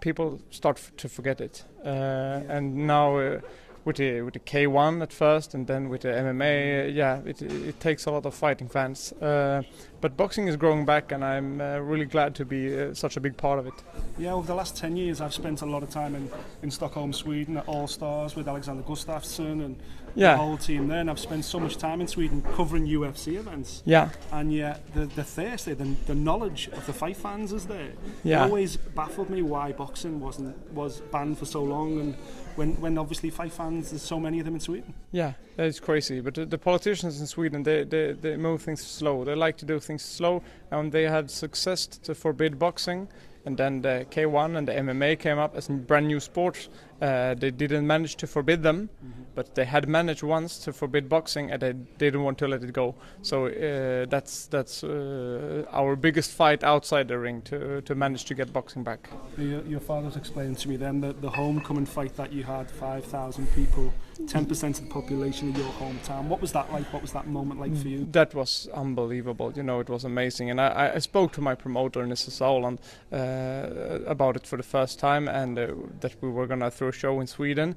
people 0.00 0.40
start 0.50 0.80
to 0.96 1.08
forget 1.08 1.40
it. 1.40 1.64
Uh, 1.84 2.40
and 2.48 2.86
now. 2.86 3.40
With 3.84 3.96
the 3.96 4.22
with 4.22 4.32
the 4.34 4.40
K1 4.40 5.02
at 5.02 5.12
first, 5.12 5.54
and 5.54 5.66
then 5.66 5.90
with 5.90 6.00
the 6.02 6.08
MMA, 6.08 6.84
uh, 6.84 6.88
yeah, 6.88 7.20
it 7.26 7.42
it 7.42 7.80
takes 7.80 8.06
a 8.06 8.10
lot 8.10 8.24
of 8.24 8.34
fighting 8.34 8.68
fans. 8.68 9.12
Uh, 9.12 9.62
but 10.00 10.16
boxing 10.16 10.48
is 10.48 10.56
growing 10.56 10.84
back, 10.86 11.12
and 11.12 11.22
I'm 11.24 11.60
uh, 11.60 11.78
really 11.78 12.04
glad 12.06 12.34
to 12.36 12.44
be 12.44 12.78
uh, 12.78 12.94
such 12.94 13.16
a 13.16 13.20
big 13.20 13.36
part 13.36 13.58
of 13.58 13.66
it. 13.66 13.74
Yeah, 14.18 14.34
over 14.34 14.46
the 14.46 14.54
last 14.54 14.76
10 14.76 14.96
years, 14.96 15.20
I've 15.20 15.32
spent 15.32 15.62
a 15.62 15.66
lot 15.66 15.82
of 15.82 15.88
time 15.90 16.14
in, 16.14 16.30
in 16.62 16.70
Stockholm, 16.70 17.12
Sweden 17.12 17.56
at 17.56 17.66
All 17.66 17.86
Stars 17.86 18.36
with 18.36 18.46
Alexander 18.48 18.82
Gustafsson 18.82 19.64
and 19.64 19.76
Yeah. 20.14 20.32
the 20.36 20.42
whole 20.42 20.58
team 20.58 20.88
there. 20.88 21.00
And 21.00 21.10
I've 21.10 21.18
spent 21.18 21.44
so 21.44 21.58
much 21.58 21.76
time 21.78 22.00
in 22.02 22.06
Sweden 22.06 22.42
covering 22.54 22.86
UFC 22.86 23.36
events. 23.36 23.82
Yeah, 23.86 24.10
And 24.30 24.52
yet, 24.52 24.80
the, 24.94 25.06
the 25.06 25.24
thirst 25.24 25.64
there, 25.66 25.74
the, 25.74 25.94
the 26.06 26.14
knowledge 26.14 26.68
of 26.68 26.84
the 26.86 26.92
fight 26.92 27.16
fans 27.16 27.52
is 27.52 27.66
there. 27.66 27.92
Yeah. 28.24 28.42
It 28.42 28.48
always 28.48 28.76
baffled 28.76 29.30
me 29.30 29.40
why 29.42 29.72
boxing 29.72 30.20
wasn't 30.20 30.54
was 30.72 31.00
banned 31.12 31.38
for 31.38 31.46
so 31.46 31.62
long. 31.62 31.98
And 32.00 32.14
when, 32.56 32.80
when 32.80 32.98
obviously 32.98 33.30
five 33.30 33.52
fans, 33.52 33.90
there's 33.90 34.02
so 34.02 34.18
many 34.20 34.38
of 34.38 34.44
them 34.44 34.54
in 34.54 34.60
Sweden. 34.60 34.94
yeah, 35.12 35.32
is 35.58 35.80
crazy. 35.80 36.20
But 36.20 36.34
the, 36.34 36.46
the 36.46 36.58
politicians 36.58 37.20
in 37.20 37.26
Sweden, 37.26 37.62
they, 37.62 37.84
they 37.84 38.12
they 38.12 38.36
move 38.36 38.62
things 38.62 38.82
slow. 38.82 39.24
They 39.24 39.34
like 39.34 39.56
to 39.58 39.66
do 39.66 39.80
things 39.80 40.02
slow, 40.02 40.42
and 40.70 40.92
they 40.92 41.04
had 41.04 41.30
success 41.30 41.86
to 41.86 42.14
forbid 42.14 42.58
boxing. 42.58 43.08
And 43.46 43.58
then 43.58 43.82
the 43.82 44.06
K1 44.10 44.56
and 44.56 44.66
the 44.66 44.72
MMA 44.72 45.18
came 45.18 45.38
up 45.38 45.54
as 45.54 45.68
brand 45.68 46.06
new 46.06 46.18
sports. 46.18 46.70
Uh, 47.02 47.34
they 47.34 47.50
didn't 47.50 47.86
manage 47.86 48.16
to 48.16 48.26
forbid 48.26 48.62
them, 48.62 48.88
but 49.34 49.54
they 49.54 49.64
had 49.64 49.88
managed 49.88 50.22
once 50.22 50.58
to 50.58 50.72
forbid 50.72 51.08
boxing, 51.08 51.50
and 51.50 51.60
they 51.60 51.72
didn't 51.98 52.22
want 52.22 52.38
to 52.38 52.48
let 52.48 52.62
it 52.62 52.72
go. 52.72 52.94
So 53.22 53.46
uh, 53.46 54.06
that's 54.08 54.46
that's 54.46 54.84
uh, 54.84 55.64
our 55.70 55.96
biggest 55.96 56.30
fight 56.32 56.62
outside 56.62 57.08
the 57.08 57.18
ring 57.18 57.42
to 57.42 57.80
to 57.82 57.94
manage 57.94 58.24
to 58.26 58.34
get 58.34 58.52
boxing 58.52 58.82
back. 58.84 59.10
Your, 59.38 59.62
your 59.62 59.80
father 59.80 60.10
explained 60.16 60.58
to 60.58 60.68
me 60.68 60.76
then 60.76 61.00
that 61.00 61.20
the 61.20 61.30
homecoming 61.30 61.86
fight 61.86 62.16
that 62.16 62.32
you 62.32 62.44
had, 62.44 62.70
5,000 62.70 63.46
people, 63.54 63.92
10% 64.14 64.78
of 64.78 64.80
the 64.80 64.90
population 64.90 65.50
of 65.50 65.58
your 65.58 65.68
hometown. 65.72 66.24
What 66.24 66.40
was 66.40 66.52
that 66.52 66.72
like? 66.72 66.92
What 66.92 67.02
was 67.02 67.12
that 67.12 67.26
moment 67.26 67.60
like 67.60 67.76
for 67.76 67.88
you? 67.88 68.06
That 68.12 68.34
was 68.34 68.68
unbelievable. 68.72 69.52
You 69.54 69.62
know, 69.62 69.80
it 69.80 69.88
was 69.88 70.04
amazing. 70.04 70.50
And 70.50 70.60
I, 70.60 70.92
I 70.94 70.98
spoke 70.98 71.32
to 71.32 71.40
my 71.40 71.54
promoter 71.54 72.02
in 72.02 72.10
Sauerland 72.10 72.78
uh, 73.12 74.04
about 74.06 74.36
it 74.36 74.46
for 74.46 74.56
the 74.56 74.62
first 74.62 74.98
time, 74.98 75.28
and 75.28 75.58
uh, 75.58 75.68
that 76.00 76.14
we 76.20 76.30
were 76.30 76.46
gonna 76.46 76.70
throw 76.70 76.88
a 76.88 76.92
show 76.92 77.20
in 77.20 77.26
Sweden. 77.26 77.76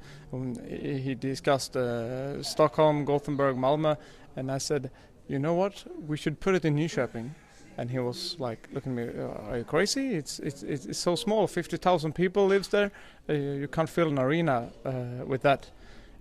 He 0.67 1.15
discussed 1.15 1.75
uh, 1.75 2.41
Stockholm, 2.43 3.05
Gothenburg, 3.05 3.57
Malmö, 3.57 3.97
and 4.35 4.51
I 4.51 4.59
said, 4.59 4.91
you 5.27 5.39
know 5.39 5.53
what? 5.53 5.83
We 6.07 6.17
should 6.17 6.39
put 6.39 6.55
it 6.55 6.65
in 6.65 6.75
Nyköping. 6.75 7.31
And 7.79 7.91
he 7.91 7.99
was 7.99 8.35
like 8.39 8.67
looking 8.73 8.97
at 8.97 9.15
me, 9.15 9.21
uh, 9.21 9.51
"Are 9.51 9.57
you 9.59 9.63
crazy? 9.63 10.15
It's 10.15 10.39
it's 10.39 10.63
it's 10.63 10.97
so 10.97 11.15
small. 11.15 11.45
Fifty 11.45 11.77
thousand 11.77 12.13
people 12.13 12.47
lives 12.47 12.69
there. 12.69 12.91
Uh, 13.29 13.33
you 13.33 13.67
can't 13.67 13.89
fill 13.89 14.07
an 14.07 14.17
arena 14.17 14.71
uh, 14.83 15.25
with 15.27 15.43
that." 15.43 15.69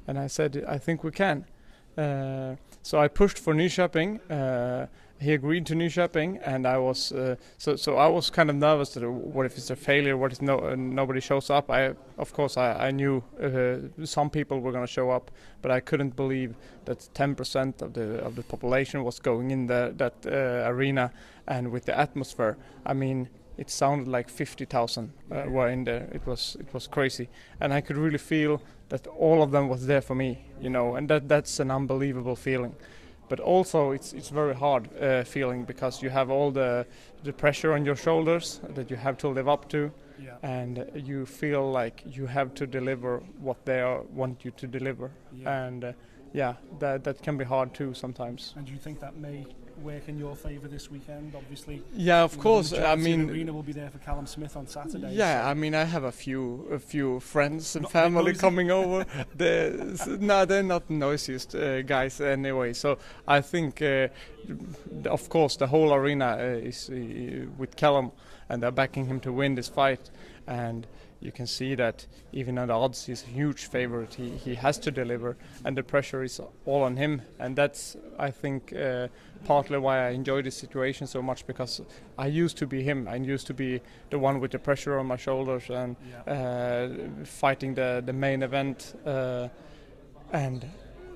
And 0.06 0.18
I 0.18 0.26
said, 0.28 0.64
"I 0.68 0.78
think 0.78 1.04
we 1.04 1.10
can." 1.10 1.46
Uh, 1.96 2.56
so 2.82 2.98
I 2.98 3.08
pushed 3.08 3.38
for 3.38 3.54
Nyköping, 3.54 4.20
uh, 4.30 4.86
he 5.18 5.32
agreed 5.32 5.64
to 5.66 5.74
Nyköping, 5.74 6.40
and 6.44 6.66
I 6.66 6.76
was 6.76 7.10
uh, 7.12 7.36
so 7.56 7.74
so 7.76 7.96
I 7.96 8.06
was 8.06 8.28
kind 8.28 8.50
of 8.50 8.56
nervous 8.56 8.90
that 8.90 9.02
uh, 9.02 9.10
what 9.10 9.46
if 9.46 9.56
it's 9.56 9.70
a 9.70 9.76
failure? 9.76 10.16
What 10.16 10.32
if 10.32 10.42
no 10.42 10.58
uh, 10.58 10.74
nobody 10.76 11.20
shows 11.20 11.48
up? 11.48 11.70
I 11.70 11.94
of 12.18 12.32
course 12.34 12.58
I, 12.58 12.88
I 12.88 12.90
knew 12.90 13.24
uh, 13.42 14.04
some 14.04 14.28
people 14.28 14.60
were 14.60 14.72
going 14.72 14.84
to 14.84 14.92
show 14.92 15.10
up, 15.10 15.30
but 15.62 15.70
I 15.70 15.80
couldn't 15.80 16.16
believe 16.16 16.54
that 16.84 17.08
10% 17.14 17.80
of 17.80 17.94
the 17.94 18.18
of 18.22 18.36
the 18.36 18.42
population 18.42 19.04
was 19.04 19.18
going 19.18 19.50
in 19.50 19.66
the, 19.66 19.94
that 19.96 20.26
arena, 20.66 21.12
and 21.48 21.72
with 21.72 21.86
the 21.86 21.98
atmosphere. 21.98 22.58
I 22.84 22.92
mean, 22.92 23.30
it 23.58 23.70
sounded 23.70 24.08
like 24.08 24.28
50,000 24.28 25.12
uh, 25.30 25.44
were 25.48 25.68
in 25.68 25.84
there. 25.84 26.08
It 26.12 26.26
was 26.26 26.56
it 26.60 26.72
was 26.74 26.86
crazy, 26.86 27.28
and 27.60 27.72
I 27.72 27.80
could 27.80 27.96
really 27.96 28.18
feel 28.18 28.60
that 28.88 29.06
all 29.06 29.42
of 29.42 29.50
them 29.50 29.68
was 29.68 29.86
there 29.86 30.00
for 30.02 30.14
me, 30.14 30.38
you 30.60 30.70
know, 30.70 30.96
and 30.96 31.08
that 31.08 31.28
that's 31.28 31.60
an 31.60 31.70
unbelievable 31.70 32.36
feeling. 32.36 32.74
But 33.28 33.40
also, 33.40 33.90
it's 33.92 34.12
it's 34.12 34.28
very 34.28 34.54
hard 34.54 34.88
uh, 35.02 35.24
feeling 35.24 35.64
because 35.66 36.02
you 36.02 36.10
have 36.10 36.30
all 36.30 36.50
the 36.52 36.86
the 37.24 37.32
pressure 37.32 37.72
on 37.74 37.84
your 37.86 37.96
shoulders 37.96 38.60
that 38.74 38.90
you 38.90 38.96
have 38.96 39.16
to 39.18 39.28
live 39.28 39.48
up 39.48 39.68
to, 39.68 39.90
Yeah. 40.18 40.36
and 40.42 40.84
you 40.94 41.26
feel 41.26 41.72
like 41.72 42.02
you 42.16 42.26
have 42.26 42.50
to 42.54 42.66
deliver 42.66 43.20
what 43.42 43.56
they 43.64 43.80
are, 43.80 44.02
want 44.14 44.44
you 44.44 44.52
to 44.52 44.66
deliver, 44.66 45.10
Yeah. 45.32 45.66
and 45.66 45.84
uh, 45.84 45.92
yeah, 46.32 46.54
that 46.78 47.02
that 47.04 47.22
can 47.22 47.36
be 47.38 47.44
hard 47.44 47.74
too 47.74 47.94
sometimes. 47.94 48.54
And 48.56 48.66
do 48.66 48.72
you 48.72 48.78
think 48.78 49.00
that 49.00 49.16
may 49.16 49.46
work 49.82 50.08
in 50.08 50.18
your 50.18 50.34
favour 50.36 50.68
this 50.68 50.90
weekend? 50.90 51.34
Obviously, 51.34 51.82
Yeah, 51.94 52.22
of 52.22 52.38
course. 52.38 52.72
I 52.72 52.96
mean, 52.96 53.30
arena 53.30 53.52
will 53.52 53.62
be 53.62 53.72
there 53.72 53.90
for 53.90 53.98
Callum 53.98 54.26
Smith 54.26 54.56
on 54.56 54.66
Saturday. 54.66 55.12
Yeah, 55.14 55.42
so- 55.42 55.48
I 55.50 55.54
mean, 55.54 55.74
I 55.74 55.84
have 55.84 56.04
a 56.04 56.12
few, 56.12 56.66
a 56.72 56.78
few 56.78 57.20
friends 57.20 57.76
and 57.76 57.82
Not 57.84 57.92
family 57.92 58.34
coming 58.46 58.70
over. 58.70 59.04
they're, 59.34 59.72
no, 60.18 60.44
they're 60.44 60.62
not 60.62 60.88
the 60.88 60.94
noisiest 60.94 61.54
uh, 61.54 61.82
guys 61.82 62.20
anyway. 62.20 62.72
So 62.72 62.98
I 63.28 63.40
think, 63.40 63.82
uh, 63.82 64.08
of 65.04 65.28
course, 65.28 65.56
the 65.56 65.66
whole 65.66 65.92
arena 65.92 66.36
uh, 66.38 66.42
is 66.68 66.90
uh, 66.90 67.46
with 67.58 67.76
Callum, 67.76 68.12
and 68.48 68.62
they're 68.62 68.70
backing 68.70 69.06
him 69.06 69.20
to 69.20 69.32
win 69.32 69.54
this 69.54 69.68
fight. 69.68 70.10
And 70.46 70.86
you 71.26 71.32
can 71.32 71.46
see 71.46 71.74
that 71.74 72.06
even 72.32 72.56
at 72.58 72.70
odds, 72.70 73.06
he's 73.06 73.22
a 73.24 73.26
huge 73.26 73.66
favorite. 73.68 74.14
He 74.14 74.28
he 74.44 74.54
has 74.54 74.78
to 74.78 74.90
deliver, 74.90 75.36
and 75.64 75.76
the 75.76 75.82
pressure 75.82 76.22
is 76.24 76.40
all 76.64 76.82
on 76.82 76.96
him. 76.96 77.22
And 77.38 77.56
that's, 77.56 77.96
I 78.18 78.30
think, 78.30 78.72
uh, 78.72 79.08
partly 79.44 79.78
why 79.78 80.06
I 80.08 80.10
enjoy 80.14 80.42
this 80.42 80.56
situation 80.56 81.06
so 81.06 81.22
much 81.22 81.46
because 81.46 81.82
I 82.18 82.26
used 82.44 82.56
to 82.58 82.66
be 82.66 82.82
him. 82.82 83.08
I 83.08 83.16
used 83.16 83.46
to 83.48 83.54
be 83.54 83.80
the 84.10 84.18
one 84.18 84.40
with 84.40 84.50
the 84.52 84.58
pressure 84.58 84.98
on 84.98 85.06
my 85.06 85.16
shoulders 85.16 85.70
and 85.70 85.96
Yeah. 86.26 86.34
uh, 86.34 87.24
fighting 87.24 87.74
the 87.74 88.02
the 88.06 88.12
main 88.12 88.42
event, 88.42 88.94
uh, 89.06 89.48
and 90.32 90.64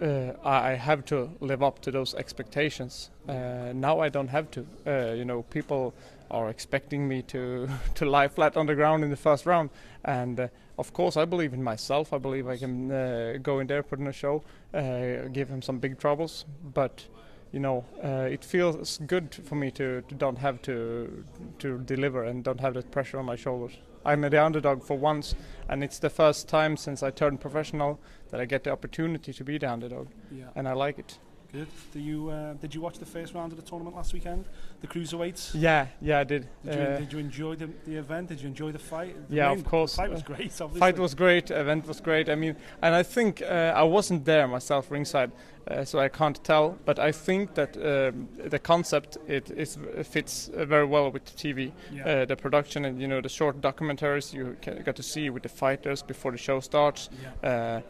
uh, 0.02 0.33
I 0.45 0.73
I 0.73 0.76
have 0.76 1.02
to 1.05 1.31
live 1.40 1.62
up 1.67 1.79
to 1.81 1.90
those 1.90 2.17
expectations. 2.19 3.11
Uh, 3.29 3.73
now 3.75 4.00
I 4.07 4.11
don't 4.11 4.31
have 4.31 4.47
to. 4.50 4.61
Uh, 4.87 5.14
you 5.14 5.25
know, 5.25 5.43
people 5.50 5.93
are 6.31 6.49
expecting 6.51 7.09
me 7.09 7.23
to 7.23 7.69
to 7.95 8.05
lie 8.05 8.29
flat 8.29 8.57
on 8.57 8.67
the 8.67 8.75
ground 8.75 9.05
in 9.05 9.11
the 9.11 9.17
first 9.17 9.47
round, 9.47 9.71
and 10.05 10.41
uh, 10.41 10.49
of 10.79 10.93
course 10.93 11.17
I 11.17 11.25
believe 11.25 11.53
in 11.55 11.63
myself. 11.63 12.13
I 12.13 12.19
believe 12.19 12.49
I 12.49 12.57
can 12.57 12.91
uh, 12.91 13.39
go 13.43 13.61
in 13.61 13.67
there, 13.67 13.83
put 13.83 13.99
in 13.99 14.07
a 14.07 14.13
show, 14.13 14.43
uh, 14.75 15.29
give 15.33 15.49
him 15.49 15.63
some 15.63 15.79
big 15.79 15.99
troubles, 15.99 16.45
but. 16.75 17.07
You 17.53 17.59
know, 17.59 17.85
uh, 18.05 18.29
it 18.31 18.45
feels 18.45 18.99
good 19.09 19.35
for 19.35 19.57
me 19.57 19.73
to, 19.73 20.03
to 20.03 20.15
don't 20.15 20.39
have 20.39 20.63
to 20.63 21.25
to 21.59 21.79
deliver 21.79 22.23
and 22.23 22.45
don't 22.45 22.61
have 22.61 22.75
that 22.75 22.93
pressure 22.93 23.19
on 23.19 23.25
my 23.25 23.35
shoulders. 23.35 23.77
I'm 24.05 24.21
the 24.21 24.45
underdog 24.45 24.85
for 24.85 24.97
once, 24.97 25.35
and 25.69 25.83
it's 25.83 25.99
the 25.99 26.11
first 26.11 26.49
time 26.49 26.77
since 26.77 27.03
I 27.03 27.11
turned 27.11 27.41
professional 27.41 27.99
that 28.31 28.41
I 28.41 28.45
get 28.45 28.63
the 28.63 28.71
opportunity 28.71 29.33
to 29.33 29.45
be 29.45 29.59
the 29.59 29.69
underdog, 29.69 30.07
Yeah. 30.31 30.51
and 30.55 30.69
I 30.69 30.75
like 30.75 31.01
it. 31.01 31.19
Good. 31.52 31.66
Do 31.92 31.99
you 31.99 32.30
uh, 32.30 32.52
did 32.54 32.75
you 32.75 32.80
watch 32.80 32.99
the 32.99 33.07
first 33.07 33.35
round 33.35 33.50
of 33.50 33.59
the 33.59 33.64
tournament 33.69 33.97
last 33.97 34.12
weekend? 34.12 34.45
The 34.83 34.87
cruiserweights. 34.87 35.50
Yeah, 35.54 35.88
yeah, 36.00 36.21
I 36.21 36.25
did. 36.25 36.47
Did 36.64 36.75
you, 36.75 36.80
Uh, 36.80 36.99
did 36.99 37.12
you 37.12 37.19
enjoy 37.19 37.57
the, 37.57 37.69
the 37.87 37.97
event? 37.97 38.28
Did 38.28 38.40
you 38.40 38.47
enjoy 38.49 38.71
the 38.71 38.78
fight? 38.78 39.16
The 39.28 39.35
Yeah, 39.37 39.49
main- 39.49 39.59
of 39.59 39.64
course. 39.64 39.92
The 39.97 40.02
fight 40.02 40.11
was 40.12 40.23
great. 40.23 40.52
Obviously. 40.61 40.78
Fight 40.78 40.99
was 40.99 41.14
great, 41.14 41.50
event 41.50 41.87
was 41.88 42.00
great. 42.00 42.28
I 42.28 42.37
mean, 42.37 42.54
and 42.83 42.95
I 42.95 43.02
think 43.02 43.42
uh, 43.42 43.73
I 43.75 43.83
wasn't 43.83 44.25
there 44.25 44.47
myself 44.47 44.90
ringside, 44.92 45.33
uh, 45.71 45.85
so 45.85 45.99
I 45.99 46.09
can't 46.09 46.43
tell. 46.45 46.77
But 46.85 46.99
I 46.99 47.12
think 47.12 47.55
that 47.55 47.77
um, 47.77 48.29
the 48.50 48.59
concept 48.59 49.19
it 49.29 49.50
is 49.50 49.79
it 49.97 50.07
fits 50.07 50.49
uh, 50.49 50.65
very 50.65 50.85
well 50.87 51.11
with 51.11 51.25
the 51.25 51.33
TV, 51.37 51.73
Yeah. 51.93 52.07
uh, 52.23 52.25
the 52.27 52.37
production, 52.37 52.85
and 52.85 53.00
you 53.00 53.09
know 53.09 53.21
the 53.21 53.29
short 53.29 53.61
documentaries 53.61 54.33
you 54.33 54.57
got 54.85 54.97
to 54.97 55.03
see 55.03 55.31
with 55.31 55.43
the 55.43 55.49
fighters 55.49 56.03
before 56.03 56.33
the 56.33 56.39
show 56.39 56.61
starts. 56.61 57.09
yeah. 57.43 57.50
Uh, 57.50 57.81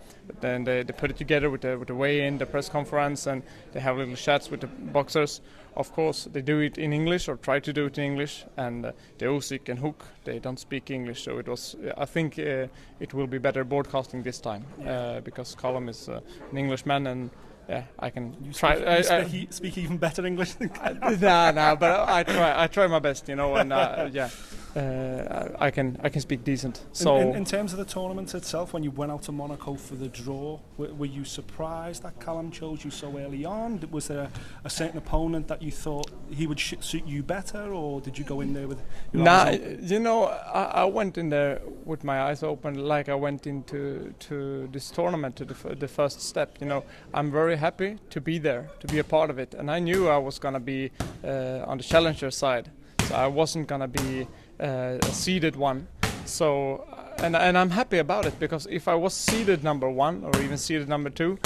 then 0.41 0.65
they, 0.65 0.85
they 0.85 0.93
put 0.93 1.11
it 1.11 1.17
together 1.17 1.51
with 1.51 1.63
the 1.63 1.77
with 1.79 1.89
the 1.89 1.95
weigh-in, 1.95 2.39
the 2.39 2.47
press 2.47 2.69
conference, 2.69 3.27
and 3.27 3.43
they 3.73 3.81
have 3.81 3.97
little 3.97 4.15
chats 4.17 4.51
with 4.51 4.61
the 4.61 4.67
boxers. 4.93 5.41
Of 5.77 5.93
course, 5.93 6.29
they 6.33 6.43
do 6.43 6.61
it 6.61 6.79
in 6.79 6.93
English 6.93 7.29
or 7.29 7.37
try 7.37 7.61
to 7.61 7.73
do 7.73 7.87
it 7.87 7.99
in 7.99 8.05
English. 8.05 8.45
And 8.57 8.87
uh, 8.87 8.93
the 9.19 9.27
Usyk 9.27 9.69
and 9.69 9.79
Huck, 9.79 10.05
they 10.25 10.39
don't 10.41 10.59
speak 10.59 10.91
English, 10.91 11.23
so 11.25 11.39
it 11.39 11.49
was. 11.49 11.77
I 11.97 12.05
think 12.07 12.39
uh, 12.39 12.67
it 13.01 13.15
will 13.15 13.27
be 13.27 13.39
better 13.39 13.65
broadcasting 13.65 14.23
this 14.23 14.41
time 14.41 14.65
uh, 14.87 15.21
because 15.21 15.55
Callum 15.57 15.89
is 15.89 16.09
uh, 16.09 16.21
an 16.51 16.59
Englishman, 16.59 17.07
and 17.07 17.31
yeah, 17.71 17.85
I 18.07 18.11
can 18.11 18.25
You 18.45 18.53
try. 18.53 18.75
speak, 18.75 18.87
I- 18.89 18.97
you 18.99 19.23
I- 19.23 19.29
speak, 19.29 19.53
speak 19.53 19.79
even 19.79 19.97
better 19.99 20.27
English 20.27 20.53
than 20.55 20.69
Callum. 20.71 20.99
nah, 21.21 21.51
nah, 21.53 21.75
but 21.77 21.91
I, 22.01 22.19
I 22.21 22.23
try. 22.25 22.63
I 22.65 22.67
try 22.67 22.87
my 22.89 22.99
best, 22.99 23.29
you 23.29 23.37
know, 23.37 23.55
and 23.55 23.73
uh, 23.73 24.09
yeah, 24.13 24.29
uh, 24.77 25.49
I 25.59 25.71
can 25.71 25.97
I 26.03 26.09
can 26.09 26.21
speak 26.21 26.43
decent. 26.45 26.85
So. 26.93 27.17
in, 27.17 27.29
in, 27.29 27.37
in 27.37 27.45
terms 27.45 27.73
of 27.73 27.79
the 27.79 27.85
tournament 27.85 28.35
itself, 28.35 28.73
when 28.73 28.83
you 28.83 28.91
went 28.91 29.13
out 29.13 29.23
to 29.29 29.33
Monaco 29.33 29.75
for 29.75 29.95
the 29.95 30.09
draw, 30.09 30.59
were, 30.79 30.93
were 30.95 31.07
you 31.19 31.25
surprised 31.25 32.03
that 32.03 32.19
Callum 32.21 32.51
chose 32.51 32.85
you 32.85 32.91
so 32.91 33.07
early 33.19 33.45
on? 33.45 33.81
Was 33.91 34.09
there 34.09 34.21
a, 34.21 34.31
a 34.65 34.71
certain 34.71 34.99
opponent 34.99 35.47
that 35.49 35.63
you 35.63 35.71
thought 35.71 36.11
he 36.31 36.47
would 36.47 36.61
sh- 36.61 36.75
suit 36.81 37.07
you 37.07 37.23
better, 37.23 37.63
or 37.73 38.01
did 38.01 38.19
you 38.19 38.25
go 38.25 38.41
in 38.41 38.53
there 38.53 38.69
with? 38.69 38.81
Nah, 39.13 39.51
you 39.51 40.01
know, 40.01 40.25
I, 40.25 40.63
I 40.83 40.85
went 40.85 41.19
in 41.19 41.29
there 41.31 41.61
with 41.91 42.05
my 42.05 42.23
eyes 42.23 42.43
open, 42.43 42.75
like 42.75 43.09
I 43.09 43.15
went 43.17 43.47
into 43.47 44.15
to 44.21 44.69
this 44.73 44.91
tournament, 44.91 45.35
to 45.37 45.45
the, 45.45 45.75
the 45.75 45.89
first 45.89 46.23
step. 46.23 46.57
You 46.61 46.69
know, 46.69 46.85
I'm 47.13 47.31
very 47.33 47.57
happy 47.57 47.99
to 48.11 48.21
be 48.21 48.39
there, 48.39 48.69
to 48.79 48.87
be 48.87 49.01
a 49.01 49.05
part 49.05 49.29
of 49.29 49.39
it, 49.39 49.55
and 49.55 49.69
I 49.71 49.81
knew 49.81 50.09
I 50.09 50.17
was 50.17 50.39
gonna 50.39 50.61
be 50.61 50.93
uh, 51.25 51.65
on 51.67 51.79
the 51.79 51.85
challenger 51.85 52.31
side, 52.31 52.71
so 53.09 53.15
I 53.17 53.27
wasn't 53.27 53.67
gonna 53.67 53.89
be 53.89 54.29
uh, 54.61 54.99
a 55.03 55.13
seeded 55.13 55.57
one. 55.57 55.89
So, 56.25 56.87
uh, 56.93 57.25
and 57.25 57.35
and 57.37 57.59
I'm 57.59 57.71
happy 57.71 57.99
about 57.99 58.25
it 58.25 58.39
because 58.39 58.69
if 58.71 58.87
I 58.87 58.95
was 58.95 59.13
seeded 59.13 59.65
number 59.65 59.91
one 59.91 60.25
or 60.25 60.41
even 60.43 60.59
seeded 60.59 60.89
number 60.89 61.11
two, 61.11 61.39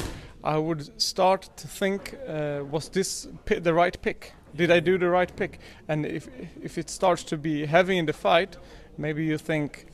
I 0.44 0.58
would 0.58 1.00
start 1.00 1.48
to 1.56 1.68
think, 1.68 2.14
uh, 2.28 2.60
was 2.70 2.90
this 2.90 3.28
the 3.46 3.72
right 3.72 3.96
pick? 4.02 4.34
Did 4.54 4.70
I 4.70 4.80
do 4.80 4.98
the 4.98 5.08
right 5.08 5.34
pick? 5.36 5.58
And 5.88 6.04
if 6.04 6.28
if 6.62 6.76
it 6.76 6.90
starts 6.90 7.24
to 7.24 7.36
be 7.38 7.66
heavy 7.66 7.96
in 7.96 8.06
the 8.06 8.12
fight, 8.12 8.58
maybe 8.98 9.24
you 9.24 9.38
think, 9.38 9.86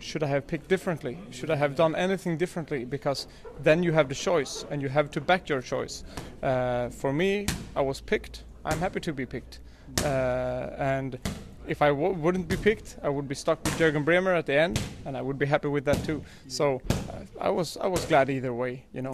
should 0.00 0.22
I 0.22 0.26
have 0.26 0.46
picked 0.46 0.68
differently? 0.68 1.18
Should 1.30 1.50
I 1.50 1.56
have 1.56 1.76
done 1.76 1.94
anything 1.94 2.36
differently? 2.36 2.84
Because 2.84 3.26
then 3.62 3.82
you 3.82 3.92
have 3.92 4.08
the 4.08 4.14
choice, 4.14 4.64
and 4.70 4.82
you 4.82 4.88
have 4.88 5.10
to 5.12 5.20
back 5.20 5.48
your 5.48 5.60
choice. 5.62 6.04
Uh, 6.42 6.88
for 6.88 7.12
me, 7.12 7.46
I 7.76 7.82
was 7.82 8.00
picked. 8.00 8.44
I'm 8.64 8.78
happy 8.78 9.00
to 9.00 9.12
be 9.12 9.26
picked, 9.26 9.60
uh, 10.04 10.70
and 10.78 11.18
if 11.66 11.82
I 11.82 11.88
w- 11.88 12.14
wouldn't 12.14 12.48
be 12.48 12.56
picked, 12.56 12.96
I 13.02 13.08
would 13.08 13.28
be 13.28 13.34
stuck 13.34 13.62
with 13.64 13.74
Jürgen 13.78 14.04
Brähmer 14.04 14.36
at 14.36 14.46
the 14.46 14.54
end, 14.54 14.80
and 15.04 15.16
I 15.16 15.22
would 15.22 15.38
be 15.38 15.46
happy 15.46 15.68
with 15.68 15.84
that 15.84 16.02
too. 16.04 16.22
So 16.48 16.82
uh, 16.90 16.96
I 17.40 17.50
was 17.50 17.76
I 17.76 17.86
was 17.86 18.04
glad 18.06 18.28
either 18.28 18.52
way, 18.52 18.84
you 18.92 19.02
know. 19.02 19.12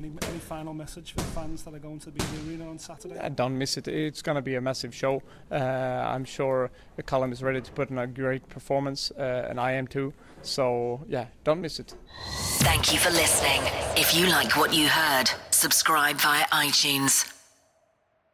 Any, 0.00 0.12
any 0.22 0.38
final 0.38 0.72
message 0.72 1.12
for 1.12 1.18
the 1.18 1.24
fans 1.24 1.62
that 1.64 1.74
are 1.74 1.78
going 1.78 1.98
to 1.98 2.10
be 2.10 2.24
in 2.24 2.46
the 2.46 2.50
arena 2.50 2.70
on 2.70 2.78
Saturday? 2.78 3.18
I 3.18 3.28
don't 3.28 3.58
miss 3.58 3.76
it. 3.76 3.86
It's 3.86 4.22
going 4.22 4.36
to 4.36 4.42
be 4.42 4.54
a 4.54 4.60
massive 4.60 4.94
show. 4.94 5.22
Uh, 5.50 5.56
I'm 5.56 6.24
sure 6.24 6.70
Callum 7.04 7.32
is 7.32 7.42
ready 7.42 7.60
to 7.60 7.72
put 7.72 7.90
in 7.90 7.98
a 7.98 8.06
great 8.06 8.48
performance, 8.48 9.10
uh, 9.18 9.46
and 9.50 9.60
I 9.60 9.72
am 9.72 9.86
too. 9.86 10.14
So 10.40 11.04
yeah, 11.06 11.26
don't 11.44 11.60
miss 11.60 11.80
it. 11.80 11.94
Thank 12.60 12.94
you 12.94 12.98
for 12.98 13.10
listening. 13.10 13.60
If 13.94 14.14
you 14.14 14.26
like 14.26 14.56
what 14.56 14.72
you 14.72 14.88
heard, 14.88 15.30
subscribe 15.50 16.16
via 16.16 16.46
iTunes. 16.46 17.39